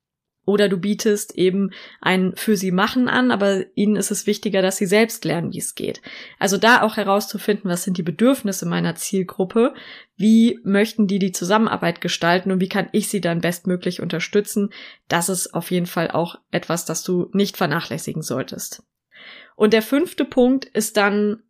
Oder 0.46 0.70
du 0.70 0.78
bietest 0.78 1.36
eben 1.36 1.72
ein 2.02 2.34
für 2.36 2.56
sie 2.56 2.72
machen 2.72 3.08
an, 3.08 3.32
aber 3.32 3.66
ihnen 3.76 3.96
ist 3.96 4.12
es 4.12 4.28
wichtiger, 4.28 4.62
dass 4.62 4.78
sie 4.78 4.86
selbst 4.86 5.26
lernen, 5.26 5.54
wie 5.54 5.60
es 5.60 5.76
geht. 5.76 6.02
Also 6.40 6.58
da 6.58 6.84
auch 6.84 6.98
herauszufinden, 6.98 7.70
was 7.70 7.84
sind 7.84 7.98
die 7.98 8.04
Bedürfnisse 8.04 8.66
meiner 8.66 8.96
Zielgruppe, 8.96 9.74
wie 10.18 10.60
möchten 10.64 11.08
die 11.08 11.20
die 11.20 11.32
Zusammenarbeit 11.32 12.00
gestalten 12.00 12.52
und 12.52 12.60
wie 12.62 12.70
kann 12.70 12.90
ich 12.92 13.10
sie 13.10 13.22
dann 13.22 13.42
bestmöglich 13.42 14.02
unterstützen, 14.02 14.70
das 15.08 15.30
ist 15.30 15.54
auf 15.54 15.72
jeden 15.72 15.88
Fall 15.88 16.12
auch 16.12 16.36
etwas, 16.52 16.86
das 16.86 17.04
du 17.04 17.30
nicht 17.34 17.58
vernachlässigen 17.58 18.22
solltest. 18.22 18.84
Und 19.56 19.74
der 19.74 19.82
fünfte 19.82 20.26
Punkt 20.26 20.66
ist 20.66 20.98
dann 20.98 21.42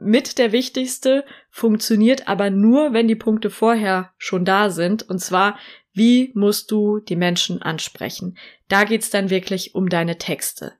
mit 0.00 0.38
der 0.38 0.52
wichtigste, 0.52 1.24
funktioniert 1.50 2.28
aber 2.28 2.50
nur, 2.50 2.92
wenn 2.92 3.08
die 3.08 3.16
Punkte 3.16 3.50
vorher 3.50 4.12
schon 4.18 4.44
da 4.44 4.70
sind. 4.70 5.08
Und 5.08 5.20
zwar, 5.20 5.58
wie 5.92 6.32
musst 6.34 6.70
du 6.70 7.00
die 7.00 7.16
Menschen 7.16 7.62
ansprechen? 7.62 8.36
Da 8.68 8.84
geht's 8.84 9.10
dann 9.10 9.30
wirklich 9.30 9.74
um 9.74 9.88
deine 9.88 10.18
Texte. 10.18 10.72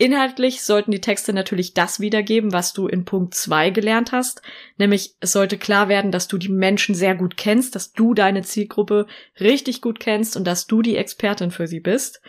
Inhaltlich 0.00 0.62
sollten 0.62 0.92
die 0.92 1.02
Texte 1.02 1.34
natürlich 1.34 1.74
das 1.74 2.00
wiedergeben, 2.00 2.54
was 2.54 2.72
du 2.72 2.86
in 2.88 3.04
Punkt 3.04 3.34
zwei 3.34 3.68
gelernt 3.68 4.12
hast, 4.12 4.40
nämlich 4.78 5.14
es 5.20 5.32
sollte 5.32 5.58
klar 5.58 5.90
werden, 5.90 6.10
dass 6.10 6.26
du 6.26 6.38
die 6.38 6.48
Menschen 6.48 6.94
sehr 6.94 7.14
gut 7.14 7.36
kennst, 7.36 7.74
dass 7.74 7.92
du 7.92 8.14
deine 8.14 8.40
Zielgruppe 8.40 9.06
richtig 9.38 9.82
gut 9.82 10.00
kennst 10.00 10.38
und 10.38 10.46
dass 10.46 10.66
du 10.66 10.80
die 10.80 10.96
Expertin 10.96 11.50
für 11.50 11.66
sie 11.66 11.80
bist. 11.80 12.22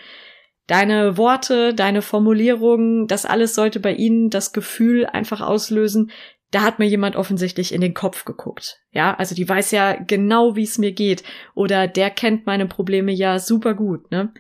Deine 0.72 1.18
Worte, 1.18 1.74
deine 1.74 2.02
Formulierungen, 2.02 3.06
das 3.06 3.26
alles 3.26 3.56
sollte 3.56 3.82
bei 3.82 3.92
ihnen 3.92 4.30
das 4.30 4.54
Gefühl 4.54 5.06
einfach 5.06 5.42
auslösen, 5.42 6.12
da 6.50 6.62
hat 6.62 6.80
mir 6.80 6.88
jemand 6.88 7.18
offensichtlich 7.18 7.74
in 7.74 7.82
den 7.82 7.94
Kopf 7.94 8.24
geguckt. 8.24 8.80
Ja, 8.94 9.14
also 9.16 9.36
die 9.36 9.50
weiß 9.50 9.72
ja 9.72 9.96
genau, 9.96 10.56
wie 10.56 10.64
es 10.64 10.78
mir 10.78 10.94
geht. 10.94 11.24
Oder 11.56 11.90
der 11.90 12.10
kennt 12.10 12.46
meine 12.46 12.68
Probleme 12.68 13.12
ja 13.12 13.38
super 13.38 13.74
gut, 13.74 14.12
ne? 14.12 14.34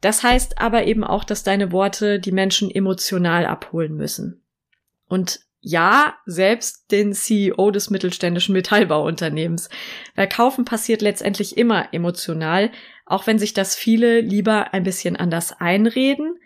Das 0.00 0.24
heißt 0.24 0.58
aber 0.60 0.88
eben 0.88 1.04
auch, 1.04 1.22
dass 1.22 1.44
deine 1.44 1.70
Worte 1.70 2.18
die 2.18 2.32
Menschen 2.32 2.68
emotional 2.68 3.46
abholen 3.46 3.94
müssen. 3.94 4.42
Und 5.06 5.38
ja, 5.60 6.14
selbst 6.26 6.90
den 6.90 7.12
CEO 7.12 7.70
des 7.70 7.90
mittelständischen 7.90 8.54
Metallbauunternehmens. 8.54 9.70
Weil 10.16 10.28
kaufen 10.28 10.64
passiert 10.64 11.00
letztendlich 11.00 11.56
immer 11.56 11.94
emotional, 11.94 12.72
auch 13.06 13.26
wenn 13.26 13.38
sich 13.38 13.54
das 13.54 13.74
viele 13.74 14.20
lieber 14.20 14.72
ein 14.72 14.82
bisschen 14.82 15.16
anders 15.16 15.52
einreden 15.60 16.38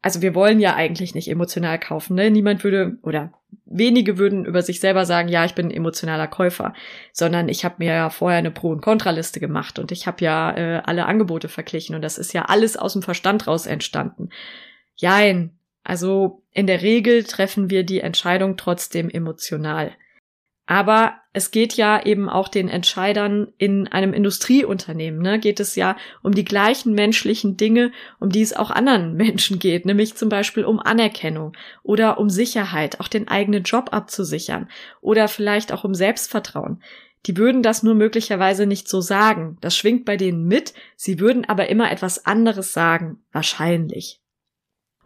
also 0.00 0.22
wir 0.22 0.34
wollen 0.34 0.60
ja 0.60 0.76
eigentlich 0.76 1.14
nicht 1.14 1.28
emotional 1.28 1.78
kaufen, 1.78 2.14
ne? 2.14 2.30
Niemand 2.30 2.62
würde 2.62 2.98
oder 3.02 3.32
wenige 3.64 4.16
würden 4.16 4.44
über 4.44 4.62
sich 4.62 4.80
selber 4.80 5.04
sagen, 5.04 5.28
ja, 5.28 5.44
ich 5.44 5.54
bin 5.54 5.66
ein 5.66 5.72
emotionaler 5.72 6.28
Käufer, 6.28 6.72
sondern 7.12 7.48
ich 7.48 7.64
habe 7.64 7.76
mir 7.78 7.92
ja 7.92 8.10
vorher 8.10 8.38
eine 8.38 8.50
Pro- 8.50 8.70
und 8.70 8.80
Kontraliste 8.80 9.40
gemacht 9.40 9.78
und 9.78 9.90
ich 9.90 10.06
habe 10.06 10.24
ja 10.24 10.56
äh, 10.56 10.82
alle 10.84 11.06
Angebote 11.06 11.48
verglichen 11.48 11.96
und 11.96 12.02
das 12.02 12.16
ist 12.16 12.32
ja 12.32 12.42
alles 12.42 12.76
aus 12.76 12.92
dem 12.92 13.02
Verstand 13.02 13.46
raus 13.46 13.66
entstanden. 13.66 14.30
Jein, 14.94 15.58
also 15.82 16.42
in 16.52 16.66
der 16.66 16.82
Regel 16.82 17.24
treffen 17.24 17.68
wir 17.70 17.82
die 17.84 18.00
Entscheidung 18.00 18.56
trotzdem 18.56 19.10
emotional. 19.10 19.92
Aber 20.70 21.14
es 21.32 21.50
geht 21.50 21.78
ja 21.78 22.04
eben 22.04 22.28
auch 22.28 22.46
den 22.46 22.68
Entscheidern 22.68 23.48
in 23.56 23.88
einem 23.88 24.12
Industrieunternehmen, 24.12 25.18
ne, 25.22 25.38
geht 25.38 25.60
es 25.60 25.76
ja 25.76 25.96
um 26.22 26.34
die 26.34 26.44
gleichen 26.44 26.92
menschlichen 26.92 27.56
Dinge, 27.56 27.90
um 28.20 28.28
die 28.28 28.42
es 28.42 28.54
auch 28.54 28.70
anderen 28.70 29.14
Menschen 29.16 29.58
geht, 29.58 29.86
nämlich 29.86 30.14
zum 30.14 30.28
Beispiel 30.28 30.66
um 30.66 30.78
Anerkennung 30.78 31.54
oder 31.82 32.18
um 32.18 32.28
Sicherheit, 32.28 33.00
auch 33.00 33.08
den 33.08 33.28
eigenen 33.28 33.62
Job 33.62 33.88
abzusichern 33.92 34.68
oder 35.00 35.26
vielleicht 35.26 35.72
auch 35.72 35.84
um 35.84 35.94
Selbstvertrauen. 35.94 36.82
Die 37.24 37.38
würden 37.38 37.62
das 37.62 37.82
nur 37.82 37.94
möglicherweise 37.94 38.66
nicht 38.66 38.88
so 38.88 39.00
sagen. 39.00 39.56
Das 39.62 39.74
schwingt 39.74 40.04
bei 40.04 40.18
denen 40.18 40.46
mit, 40.48 40.74
sie 40.96 41.18
würden 41.18 41.46
aber 41.46 41.70
immer 41.70 41.90
etwas 41.90 42.26
anderes 42.26 42.74
sagen, 42.74 43.22
wahrscheinlich. 43.32 44.20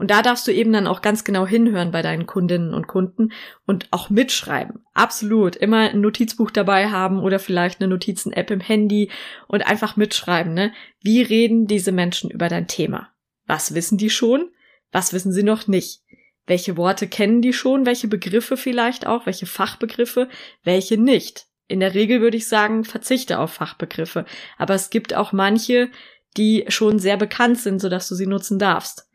Und 0.03 0.11
da 0.11 0.21
darfst 0.21 0.49
du 0.49 0.53
eben 0.53 0.73
dann 0.73 0.88
auch 0.88 1.01
ganz 1.01 1.23
genau 1.23 1.47
hinhören 1.47 1.93
bei 1.93 2.03
deinen 2.03 2.27
Kundinnen 2.27 2.75
und 2.75 2.88
Kunden 2.88 3.31
und 3.67 3.87
auch 3.93 4.11
mitschreiben. 4.11 4.85
Absolut. 4.95 5.55
Immer 5.55 5.91
ein 5.91 6.01
Notizbuch 6.01 6.51
dabei 6.51 6.88
haben 6.91 7.21
oder 7.21 7.38
vielleicht 7.38 7.81
eine 7.81 7.88
Notizen-App 7.88 8.51
im 8.51 8.59
Handy 8.59 9.12
und 9.47 9.65
einfach 9.65 9.95
mitschreiben, 9.95 10.55
ne? 10.55 10.73
Wie 11.01 11.23
reden 11.23 11.69
diese 11.69 11.93
Menschen 11.93 12.33
über 12.33 12.49
dein 12.49 12.67
Thema? 12.67 13.11
Was 13.47 13.77
wissen 13.77 13.97
die 13.97 14.11
schon? 14.11 14.51
Was 14.91 15.12
wissen 15.12 15.31
sie 15.31 15.45
noch 15.45 15.69
nicht? 15.69 16.01
Welche 16.47 16.77
Worte 16.77 17.07
kennen 17.07 17.41
die 17.41 17.53
schon? 17.53 17.87
Welche 17.87 18.09
Begriffe 18.09 18.57
vielleicht 18.57 19.07
auch? 19.07 19.25
Welche 19.27 19.47
Fachbegriffe? 19.47 20.29
Welche 20.65 20.99
nicht? 20.99 21.47
In 21.69 21.79
der 21.79 21.95
Regel 21.95 22.21
würde 22.21 22.38
ich 22.38 22.49
sagen, 22.49 22.83
verzichte 22.83 23.38
auf 23.38 23.53
Fachbegriffe. 23.53 24.25
Aber 24.59 24.75
es 24.75 24.91
gibt 24.91 25.15
auch 25.15 25.31
manche, 25.31 25.91
die 26.37 26.65
schon 26.67 26.99
sehr 26.99 27.17
bekannt 27.17 27.61
sind, 27.61 27.79
sodass 27.79 28.09
du 28.09 28.17
sie 28.17 28.27
nutzen 28.27 28.59
darfst. 28.59 29.07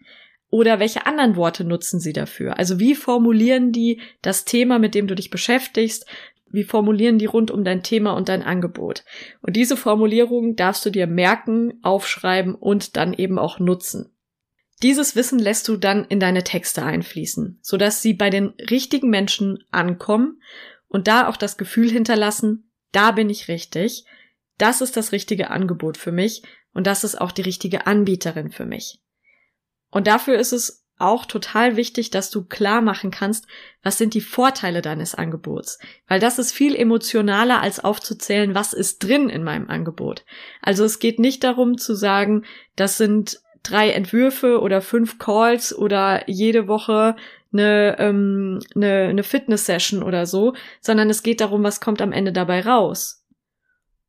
Oder 0.49 0.79
welche 0.79 1.05
anderen 1.05 1.35
Worte 1.35 1.63
nutzen 1.63 1.99
sie 1.99 2.13
dafür? 2.13 2.57
Also 2.57 2.79
wie 2.79 2.95
formulieren 2.95 3.71
die 3.71 3.99
das 4.21 4.45
Thema, 4.45 4.79
mit 4.79 4.95
dem 4.95 5.07
du 5.07 5.15
dich 5.15 5.29
beschäftigst? 5.29 6.05
Wie 6.49 6.63
formulieren 6.63 7.19
die 7.19 7.25
rund 7.25 7.51
um 7.51 7.65
dein 7.65 7.83
Thema 7.83 8.11
und 8.13 8.29
dein 8.29 8.43
Angebot? 8.43 9.03
Und 9.41 9.57
diese 9.57 9.75
Formulierungen 9.75 10.55
darfst 10.55 10.85
du 10.85 10.89
dir 10.89 11.05
merken, 11.07 11.73
aufschreiben 11.81 12.55
und 12.55 12.95
dann 12.95 13.13
eben 13.13 13.37
auch 13.37 13.59
nutzen. 13.59 14.13
Dieses 14.83 15.15
Wissen 15.15 15.39
lässt 15.39 15.67
du 15.67 15.75
dann 15.75 16.05
in 16.05 16.19
deine 16.19 16.43
Texte 16.43 16.83
einfließen, 16.83 17.59
sodass 17.61 18.01
sie 18.01 18.13
bei 18.13 18.29
den 18.29 18.53
richtigen 18.69 19.09
Menschen 19.09 19.63
ankommen 19.71 20.41
und 20.87 21.07
da 21.07 21.27
auch 21.27 21.37
das 21.37 21.57
Gefühl 21.57 21.89
hinterlassen, 21.89 22.71
da 22.91 23.11
bin 23.11 23.29
ich 23.29 23.47
richtig, 23.47 24.05
das 24.57 24.81
ist 24.81 24.95
das 24.95 25.11
richtige 25.11 25.49
Angebot 25.49 25.97
für 25.97 26.11
mich 26.11 26.43
und 26.73 26.87
das 26.87 27.03
ist 27.03 27.19
auch 27.19 27.31
die 27.31 27.41
richtige 27.41 27.87
Anbieterin 27.87 28.51
für 28.51 28.65
mich. 28.65 29.01
Und 29.91 30.07
dafür 30.07 30.37
ist 30.37 30.53
es 30.53 30.85
auch 30.99 31.25
total 31.25 31.75
wichtig, 31.75 32.09
dass 32.09 32.31
du 32.31 32.43
klar 32.43 32.81
machen 32.81 33.11
kannst, 33.11 33.45
was 33.83 33.97
sind 33.97 34.13
die 34.13 34.21
Vorteile 34.21 34.81
deines 34.81 35.13
Angebots. 35.13 35.79
Weil 36.07 36.19
das 36.19 36.39
ist 36.39 36.51
viel 36.51 36.75
emotionaler, 36.75 37.61
als 37.61 37.83
aufzuzählen, 37.83 38.55
was 38.55 38.73
ist 38.73 39.03
drin 39.03 39.29
in 39.29 39.43
meinem 39.43 39.69
Angebot. 39.69 40.25
Also 40.61 40.83
es 40.83 40.99
geht 40.99 41.19
nicht 41.19 41.43
darum 41.43 41.77
zu 41.77 41.93
sagen, 41.93 42.45
das 42.75 42.97
sind 42.97 43.39
drei 43.61 43.91
Entwürfe 43.91 44.59
oder 44.59 44.81
fünf 44.81 45.19
Calls 45.19 45.77
oder 45.77 46.27
jede 46.27 46.67
Woche 46.67 47.15
eine, 47.53 47.97
ähm, 47.99 48.59
eine, 48.75 49.07
eine 49.09 49.23
Fitness-Session 49.23 50.03
oder 50.03 50.25
so, 50.25 50.53
sondern 50.81 51.09
es 51.09 51.23
geht 51.23 51.41
darum, 51.41 51.63
was 51.63 51.79
kommt 51.79 52.01
am 52.01 52.11
Ende 52.11 52.33
dabei 52.33 52.61
raus. 52.61 53.23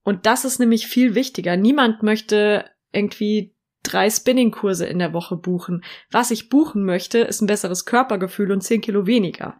Und 0.05 0.27
das 0.27 0.45
ist 0.45 0.59
nämlich 0.59 0.87
viel 0.87 1.15
wichtiger. 1.15 1.57
Niemand 1.57 2.03
möchte 2.03 2.65
irgendwie 2.93 3.55
drei 3.83 4.11
Spinning-Kurse 4.11 4.87
in 4.87 4.99
der 4.99 5.13
Woche 5.13 5.37
buchen. 5.37 5.83
Was 6.11 6.31
ich 6.31 6.49
buchen 6.49 6.85
möchte, 6.85 7.19
ist 7.19 7.41
ein 7.41 7.47
besseres 7.47 7.85
Körpergefühl 7.85 8.53
und 8.53 8.63
zehn 8.63 8.81
Kilo 8.81 9.07
weniger. 9.07 9.59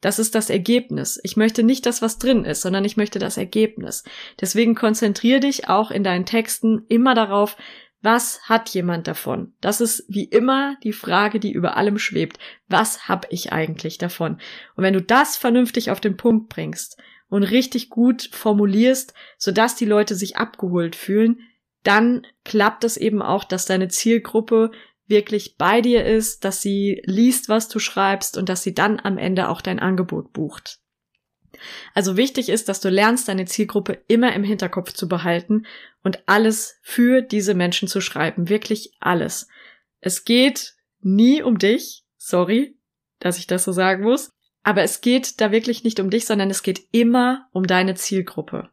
Das 0.00 0.18
ist 0.18 0.34
das 0.34 0.50
Ergebnis. 0.50 1.18
Ich 1.22 1.38
möchte 1.38 1.62
nicht 1.62 1.86
das, 1.86 2.02
was 2.02 2.18
drin 2.18 2.44
ist, 2.44 2.60
sondern 2.60 2.84
ich 2.84 2.98
möchte 2.98 3.18
das 3.18 3.38
Ergebnis. 3.38 4.04
Deswegen 4.38 4.74
konzentriere 4.74 5.40
dich 5.40 5.68
auch 5.70 5.90
in 5.90 6.04
deinen 6.04 6.26
Texten 6.26 6.84
immer 6.88 7.14
darauf, 7.14 7.56
was 8.02 8.42
hat 8.42 8.68
jemand 8.68 9.06
davon? 9.06 9.54
Das 9.62 9.80
ist 9.80 10.04
wie 10.08 10.24
immer 10.24 10.76
die 10.82 10.92
Frage, 10.92 11.40
die 11.40 11.52
über 11.52 11.78
allem 11.78 11.98
schwebt. 11.98 12.38
Was 12.68 13.08
hab 13.08 13.26
ich 13.32 13.54
eigentlich 13.54 13.96
davon? 13.96 14.34
Und 14.76 14.84
wenn 14.84 14.92
du 14.92 15.00
das 15.00 15.38
vernünftig 15.38 15.90
auf 15.90 16.00
den 16.00 16.18
Punkt 16.18 16.50
bringst 16.50 17.00
und 17.30 17.44
richtig 17.44 17.88
gut 17.88 18.28
formulierst, 18.30 19.14
sodass 19.38 19.74
die 19.74 19.86
Leute 19.86 20.16
sich 20.16 20.36
abgeholt 20.36 20.96
fühlen, 20.96 21.40
dann 21.84 22.26
klappt 22.44 22.84
es 22.84 22.96
eben 22.96 23.22
auch, 23.22 23.44
dass 23.44 23.66
deine 23.66 23.88
Zielgruppe 23.88 24.72
wirklich 25.06 25.56
bei 25.56 25.80
dir 25.80 26.04
ist, 26.04 26.44
dass 26.44 26.62
sie 26.62 27.02
liest, 27.04 27.48
was 27.48 27.68
du 27.68 27.78
schreibst 27.78 28.36
und 28.36 28.48
dass 28.48 28.62
sie 28.62 28.74
dann 28.74 28.98
am 29.00 29.18
Ende 29.18 29.48
auch 29.48 29.60
dein 29.60 29.78
Angebot 29.78 30.32
bucht. 30.32 30.80
Also 31.94 32.16
wichtig 32.16 32.48
ist, 32.48 32.68
dass 32.68 32.80
du 32.80 32.88
lernst, 32.88 33.28
deine 33.28 33.44
Zielgruppe 33.44 34.02
immer 34.08 34.32
im 34.32 34.44
Hinterkopf 34.44 34.92
zu 34.92 35.08
behalten 35.08 35.66
und 36.02 36.22
alles 36.26 36.78
für 36.82 37.22
diese 37.22 37.54
Menschen 37.54 37.86
zu 37.86 38.00
schreiben. 38.00 38.48
Wirklich 38.48 38.94
alles. 38.98 39.48
Es 40.00 40.24
geht 40.24 40.74
nie 41.00 41.42
um 41.42 41.58
dich. 41.58 42.04
Sorry, 42.16 42.76
dass 43.20 43.38
ich 43.38 43.46
das 43.46 43.64
so 43.64 43.72
sagen 43.72 44.02
muss. 44.02 44.30
Aber 44.62 44.82
es 44.82 45.00
geht 45.00 45.40
da 45.40 45.52
wirklich 45.52 45.84
nicht 45.84 46.00
um 46.00 46.10
dich, 46.10 46.24
sondern 46.24 46.50
es 46.50 46.62
geht 46.62 46.88
immer 46.90 47.48
um 47.52 47.66
deine 47.66 47.94
Zielgruppe. 47.94 48.70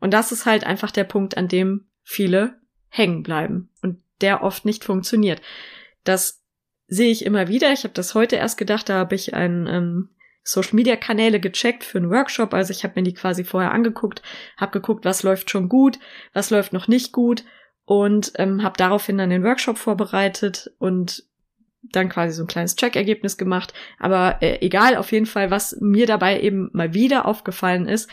Und 0.00 0.14
das 0.14 0.32
ist 0.32 0.46
halt 0.46 0.64
einfach 0.64 0.90
der 0.90 1.04
Punkt, 1.04 1.36
an 1.36 1.48
dem 1.48 1.87
viele 2.08 2.58
hängen 2.88 3.22
bleiben 3.22 3.68
und 3.82 3.98
der 4.22 4.42
oft 4.42 4.64
nicht 4.64 4.82
funktioniert. 4.82 5.42
Das 6.04 6.42
sehe 6.86 7.10
ich 7.10 7.26
immer 7.26 7.48
wieder. 7.48 7.70
Ich 7.70 7.84
habe 7.84 7.92
das 7.92 8.14
heute 8.14 8.36
erst 8.36 8.56
gedacht, 8.56 8.88
da 8.88 8.94
habe 8.94 9.14
ich 9.14 9.34
ein 9.34 9.66
ähm, 9.66 10.08
Social 10.42 10.74
Media 10.74 10.96
Kanäle 10.96 11.38
gecheckt 11.38 11.84
für 11.84 11.98
einen 11.98 12.10
Workshop. 12.10 12.54
Also 12.54 12.70
ich 12.70 12.82
habe 12.82 12.94
mir 12.96 13.02
die 13.02 13.12
quasi 13.12 13.44
vorher 13.44 13.72
angeguckt, 13.72 14.22
habe 14.56 14.72
geguckt, 14.72 15.04
was 15.04 15.22
läuft 15.22 15.50
schon 15.50 15.68
gut, 15.68 15.98
was 16.32 16.48
läuft 16.48 16.72
noch 16.72 16.88
nicht 16.88 17.12
gut 17.12 17.44
und 17.84 18.32
ähm, 18.36 18.62
habe 18.62 18.78
daraufhin 18.78 19.18
dann 19.18 19.28
den 19.28 19.44
Workshop 19.44 19.76
vorbereitet 19.76 20.72
und 20.78 21.24
dann 21.82 22.08
quasi 22.08 22.32
so 22.32 22.44
ein 22.44 22.48
kleines 22.48 22.74
Check-Ergebnis 22.76 23.36
gemacht. 23.36 23.74
Aber 23.98 24.38
äh, 24.40 24.64
egal, 24.64 24.96
auf 24.96 25.12
jeden 25.12 25.26
Fall, 25.26 25.50
was 25.50 25.76
mir 25.80 26.06
dabei 26.06 26.40
eben 26.40 26.70
mal 26.72 26.94
wieder 26.94 27.26
aufgefallen 27.26 27.86
ist, 27.86 28.08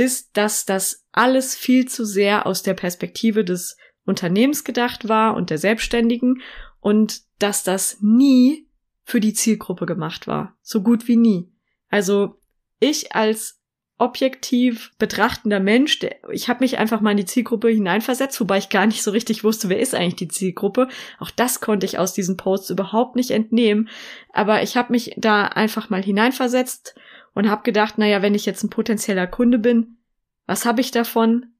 ist, 0.00 0.36
dass 0.36 0.64
das 0.64 1.04
alles 1.12 1.54
viel 1.54 1.86
zu 1.86 2.06
sehr 2.06 2.46
aus 2.46 2.62
der 2.62 2.74
Perspektive 2.74 3.44
des 3.44 3.76
Unternehmens 4.06 4.64
gedacht 4.64 5.08
war 5.08 5.36
und 5.36 5.50
der 5.50 5.58
Selbstständigen 5.58 6.40
und 6.80 7.20
dass 7.38 7.62
das 7.62 7.98
nie 8.00 8.66
für 9.04 9.20
die 9.20 9.34
Zielgruppe 9.34 9.84
gemacht 9.84 10.26
war. 10.26 10.56
So 10.62 10.82
gut 10.82 11.06
wie 11.06 11.16
nie. 11.16 11.52
Also 11.90 12.38
ich 12.78 13.14
als 13.14 13.60
objektiv 13.98 14.92
betrachtender 14.98 15.60
Mensch, 15.60 15.98
der, 15.98 16.16
ich 16.32 16.48
habe 16.48 16.60
mich 16.60 16.78
einfach 16.78 17.02
mal 17.02 17.10
in 17.10 17.18
die 17.18 17.26
Zielgruppe 17.26 17.68
hineinversetzt, 17.68 18.40
wobei 18.40 18.56
ich 18.56 18.70
gar 18.70 18.86
nicht 18.86 19.02
so 19.02 19.10
richtig 19.10 19.44
wusste, 19.44 19.68
wer 19.68 19.78
ist 19.78 19.94
eigentlich 19.94 20.16
die 20.16 20.28
Zielgruppe. 20.28 20.88
Auch 21.18 21.30
das 21.30 21.60
konnte 21.60 21.84
ich 21.84 21.98
aus 21.98 22.14
diesen 22.14 22.38
Posts 22.38 22.70
überhaupt 22.70 23.16
nicht 23.16 23.30
entnehmen. 23.30 23.90
Aber 24.32 24.62
ich 24.62 24.78
habe 24.78 24.92
mich 24.92 25.14
da 25.18 25.44
einfach 25.44 25.90
mal 25.90 26.02
hineinversetzt 26.02 26.94
und 27.34 27.50
habe 27.50 27.62
gedacht, 27.62 27.98
naja, 27.98 28.22
wenn 28.22 28.34
ich 28.34 28.46
jetzt 28.46 28.62
ein 28.62 28.70
potenzieller 28.70 29.26
Kunde 29.26 29.58
bin, 29.58 29.98
was 30.46 30.64
habe 30.64 30.80
ich 30.80 30.90
davon? 30.90 31.54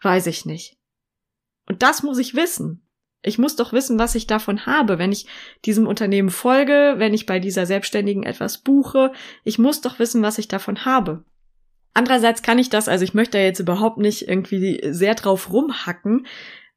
Weiß 0.00 0.26
ich 0.26 0.44
nicht. 0.44 0.76
Und 1.66 1.82
das 1.82 2.02
muss 2.02 2.18
ich 2.18 2.34
wissen. 2.34 2.86
Ich 3.22 3.38
muss 3.38 3.56
doch 3.56 3.72
wissen, 3.72 3.98
was 3.98 4.14
ich 4.14 4.26
davon 4.26 4.66
habe, 4.66 4.98
wenn 4.98 5.10
ich 5.10 5.26
diesem 5.64 5.86
Unternehmen 5.86 6.28
folge, 6.28 6.94
wenn 6.98 7.14
ich 7.14 7.24
bei 7.24 7.38
dieser 7.38 7.64
Selbstständigen 7.64 8.22
etwas 8.22 8.58
buche. 8.58 9.12
Ich 9.44 9.58
muss 9.58 9.80
doch 9.80 9.98
wissen, 9.98 10.20
was 10.22 10.36
ich 10.36 10.46
davon 10.46 10.84
habe. 10.84 11.24
Andererseits 11.94 12.42
kann 12.42 12.58
ich 12.58 12.68
das, 12.68 12.88
also 12.88 13.02
ich 13.04 13.14
möchte 13.14 13.38
da 13.38 13.44
jetzt 13.44 13.60
überhaupt 13.60 13.98
nicht 13.98 14.28
irgendwie 14.28 14.80
sehr 14.90 15.14
drauf 15.14 15.50
rumhacken, 15.52 16.26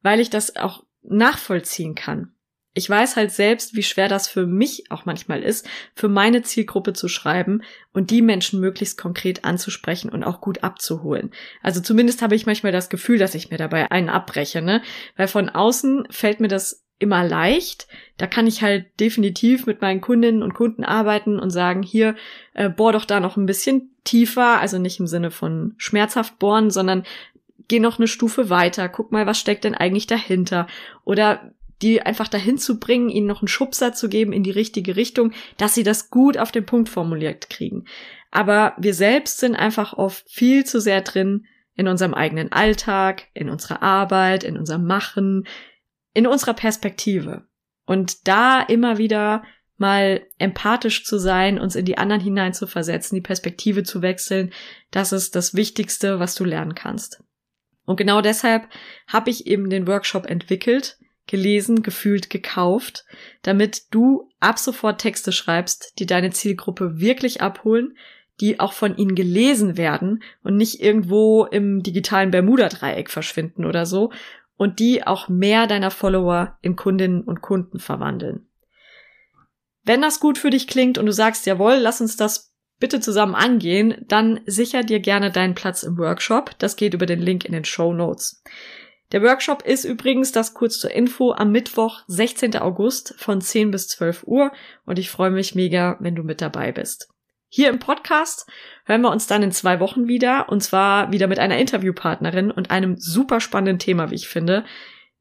weil 0.04 0.22
ich 0.22 0.30
das 0.30 0.56
auch 0.56 0.86
nachvollziehen 1.02 1.96
kann. 1.96 2.37
Ich 2.78 2.88
weiß 2.88 3.16
halt 3.16 3.32
selbst, 3.32 3.76
wie 3.76 3.82
schwer 3.82 4.08
das 4.08 4.28
für 4.28 4.46
mich 4.46 4.92
auch 4.92 5.06
manchmal 5.06 5.42
ist, 5.42 5.68
für 5.96 6.08
meine 6.08 6.44
Zielgruppe 6.44 6.94
zu 6.94 7.08
schreiben 7.08 7.64
und 7.92 8.12
die 8.12 8.22
Menschen 8.22 8.60
möglichst 8.60 9.00
konkret 9.00 9.46
anzusprechen 9.46 10.12
und 10.12 10.24
auch 10.24 10.42
gut 10.42 10.64
abzuholen. 10.64 11.32
Also 11.64 11.82
zumindest 11.82 12.22
habe 12.22 12.36
ich 12.36 12.46
manchmal 12.46 12.72
das 12.72 12.90
Gefühl, 12.90 13.18
dass 13.18 13.34
ich 13.34 13.50
mir 13.50 13.58
dabei 13.58 13.90
einen 13.90 14.10
abbreche, 14.10 14.62
ne? 14.62 14.84
Weil 15.16 15.28
von 15.28 15.50
außen 15.50 16.08
fällt 16.12 16.40
mir 16.40 16.50
das 16.50 16.86
immer 17.00 17.24
leicht. 17.24 17.88
Da 18.18 18.28
kann 18.28 18.46
ich 18.46 18.62
halt 18.62 18.86
definitiv 19.00 19.66
mit 19.66 19.82
meinen 19.82 20.00
Kundinnen 20.00 20.44
und 20.44 20.54
Kunden 20.54 20.84
arbeiten 20.84 21.40
und 21.40 21.50
sagen, 21.50 21.82
hier, 21.82 22.16
äh, 22.54 22.70
bohr 22.70 22.92
doch 22.92 23.06
da 23.06 23.20
noch 23.20 23.38
ein 23.38 23.48
bisschen 23.48 23.90
tiefer, 24.04 24.60
also 24.60 24.78
nicht 24.78 25.00
im 25.00 25.08
Sinne 25.08 25.32
von 25.32 25.74
schmerzhaft 25.78 26.38
bohren, 26.38 26.70
sondern 26.70 27.06
geh 27.68 27.80
noch 27.80 27.98
eine 27.98 28.08
Stufe 28.08 28.52
weiter, 28.52 28.88
guck 28.88 29.12
mal, 29.12 29.26
was 29.26 29.40
steckt 29.40 29.64
denn 29.64 29.74
eigentlich 29.74 30.06
dahinter? 30.06 30.68
Oder 31.06 31.54
die 31.82 32.02
einfach 32.02 32.28
dahin 32.28 32.58
zu 32.58 32.80
bringen, 32.80 33.10
ihnen 33.10 33.28
noch 33.28 33.42
einen 33.42 33.48
Schubser 33.48 33.94
zu 33.94 34.10
geben 34.10 34.34
in 34.34 34.44
die 34.44 34.52
richtige 34.52 34.96
Richtung, 34.96 35.32
dass 35.58 35.76
sie 35.76 35.84
das 35.84 36.10
gut 36.10 36.38
auf 36.38 36.52
den 36.52 36.66
Punkt 36.66 36.90
formuliert 36.90 37.50
kriegen. 37.50 37.86
Aber 38.32 38.74
wir 38.78 38.94
selbst 38.94 39.40
sind 39.40 39.56
einfach 39.56 39.94
oft 39.94 40.30
viel 40.30 40.66
zu 40.66 40.82
sehr 40.82 41.02
drin 41.02 41.46
in 41.76 41.88
unserem 41.88 42.14
eigenen 42.14 42.52
Alltag, 42.52 43.28
in 43.34 43.50
unserer 43.50 43.84
Arbeit, 43.84 44.44
in 44.44 44.58
unserem 44.58 44.86
Machen, 44.86 45.48
in 46.14 46.26
unserer 46.26 46.56
Perspektive. 46.56 47.48
Und 47.86 48.28
da 48.28 48.62
immer 48.62 48.98
wieder 48.98 49.44
mal 49.78 50.26
empathisch 50.40 51.06
zu 51.06 51.20
sein, 51.20 51.60
uns 51.60 51.76
in 51.76 51.86
die 51.86 52.00
anderen 52.00 52.22
hineinzuversetzen, 52.22 53.16
die 53.16 53.22
Perspektive 53.22 53.84
zu 53.84 54.02
wechseln, 54.02 54.52
das 54.90 55.12
ist 55.12 55.36
das 55.36 55.54
Wichtigste, 55.54 56.20
was 56.20 56.34
du 56.34 56.44
lernen 56.44 56.74
kannst. 56.74 57.24
Und 57.86 57.96
genau 57.96 58.22
deshalb 58.22 58.68
habe 59.08 59.30
ich 59.30 59.48
eben 59.48 59.70
den 59.70 59.88
Workshop 59.88 60.26
entwickelt, 60.26 60.98
gelesen, 61.28 61.84
gefühlt, 61.84 62.30
gekauft, 62.30 63.06
damit 63.42 63.94
du 63.94 64.30
ab 64.40 64.60
sofort 64.60 65.02
Texte 65.02 65.32
schreibst, 65.32 65.94
die 66.00 66.06
deine 66.06 66.32
Zielgruppe 66.32 67.00
wirklich 67.00 67.42
abholen, 67.42 67.98
die 68.40 68.60
auch 68.60 68.74
von 68.74 68.98
ihnen 68.98 69.16
gelesen 69.16 69.78
werden 69.78 70.24
und 70.44 70.58
nicht 70.58 70.82
irgendwo 70.82 71.46
im 71.46 71.84
digitalen 71.84 72.32
Bermuda-Dreieck 72.32 73.10
verschwinden 73.10 73.66
oder 73.66 73.86
so 73.86 74.12
und 74.58 74.80
die 74.80 75.06
auch 75.06 75.28
mehr 75.30 75.68
deiner 75.68 75.92
Follower 75.92 76.58
in 76.62 76.76
Kundinnen 76.76 77.22
und 77.22 77.42
Kunden 77.42 77.80
verwandeln. 77.80 78.48
Wenn 79.84 80.02
das 80.02 80.20
gut 80.20 80.38
für 80.38 80.50
dich 80.50 80.68
klingt 80.68 80.98
und 80.98 81.06
du 81.06 81.14
sagst, 81.14 81.46
jawohl, 81.46 81.76
lass 81.76 82.02
uns 82.02 82.18
das 82.18 82.54
bitte 82.80 83.00
zusammen 83.00 83.36
angehen, 83.36 84.06
dann 84.08 84.42
sicher 84.46 84.84
dir 84.84 85.00
gerne 85.00 85.32
deinen 85.32 85.56
Platz 85.56 85.84
im 85.84 85.98
Workshop. 85.98 86.52
Das 86.60 86.76
geht 86.76 86.94
über 86.94 87.06
den 87.06 87.22
Link 87.22 87.46
in 87.46 87.54
den 87.54 87.66
Show 87.66 87.94
Notes. 87.94 88.44
Der 89.14 89.24
Workshop 89.24 89.64
ist 89.64 89.86
übrigens, 89.86 90.34
das 90.34 90.54
kurz 90.54 90.80
zur 90.80 90.92
Info, 90.92 91.32
am 91.32 91.52
Mittwoch, 91.52 92.02
16. 92.08 92.58
August 92.58 93.16
von 93.18 93.40
10 93.40 93.72
bis 93.72 93.88
12 93.88 94.24
Uhr 94.26 94.52
und 94.86 95.00
ich 95.00 95.10
freue 95.10 95.32
mich 95.32 95.56
mega, 95.56 95.96
wenn 96.02 96.16
du 96.16 96.24
mit 96.24 96.42
dabei 96.42 96.74
bist. 96.74 97.08
Hier 97.48 97.70
im 97.70 97.80
Podcast 97.80 98.46
hören 98.84 99.02
wir 99.02 99.12
uns 99.12 99.26
dann 99.26 99.44
in 99.44 99.54
zwei 99.54 99.80
Wochen 99.80 100.10
wieder 100.10 100.50
und 100.50 100.62
zwar 100.62 101.14
wieder 101.14 101.28
mit 101.28 101.40
einer 101.40 101.58
Interviewpartnerin 101.58 102.52
und 102.52 102.70
einem 102.70 102.98
super 102.98 103.40
spannenden 103.40 103.80
Thema, 103.80 104.12
wie 104.12 104.16
ich 104.16 104.28
finde, 104.28 104.66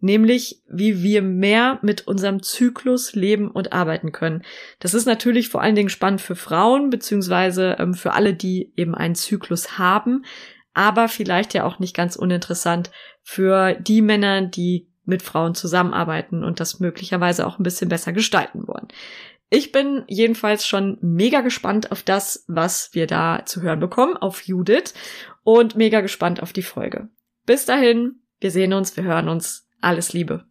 nämlich 0.01 0.63
wie 0.69 1.05
wir 1.05 1.23
mehr 1.23 1.79
mit 1.83 2.09
unserem 2.09 2.43
Zyklus 2.43 3.15
leben 3.15 3.49
und 3.49 3.73
arbeiten 3.73 4.11
können. 4.11 4.43
Das 4.81 4.95
ist 4.95 5.07
natürlich 5.07 5.49
vor 5.49 5.63
allen 5.63 5.77
Dingen 5.77 5.89
spannend 5.89 6.21
für 6.21 6.35
Frauen 6.35 6.91
beziehungsweise 6.91 7.77
ähm, 7.79 7.95
für 7.95 8.13
alle, 8.13 8.35
die 8.35 8.73
eben 8.75 8.97
einen 8.97 9.15
Zyklus 9.15 9.79
haben, 9.79 10.25
aber 10.77 11.09
vielleicht 11.09 11.55
ja 11.55 11.65
auch 11.65 11.79
nicht 11.79 11.97
ganz 11.97 12.17
uninteressant 12.17 12.91
für 13.23 13.73
die 13.81 14.03
Männer, 14.03 14.43
die 14.43 14.93
mit 15.07 15.23
Frauen 15.23 15.55
zusammenarbeiten 15.55 16.45
und 16.45 16.61
das 16.61 16.81
möglicherweise 16.81 17.47
auch 17.47 17.59
ein 17.59 17.63
bisschen 17.63 17.89
besser 17.89 18.13
gestalten 18.13 18.69
wollen. 18.69 18.89
Ich 19.49 19.73
bin 19.73 20.05
jedenfalls 20.07 20.67
schon 20.67 20.99
mega 21.01 21.41
gespannt 21.41 21.93
auf 21.93 22.03
das, 22.03 22.45
was 22.47 22.91
wir 22.93 23.07
da 23.07 23.47
zu 23.47 23.63
hören 23.63 23.81
bekommen, 23.81 24.19
auf 24.19 24.43
Judith 24.43 24.93
und 25.45 25.77
mega 25.77 26.03
gespannt 26.03 26.43
auf 26.43 26.53
die 26.53 26.63
Folge. 26.63 27.09
Bis 27.47 27.65
dahin, 27.65 28.21
wir 28.41 28.51
sehen 28.51 28.75
uns, 28.75 28.97
wir 28.99 29.05
hören 29.05 29.31
uns. 29.31 29.67
Alles 29.81 30.13
Liebe. 30.13 30.45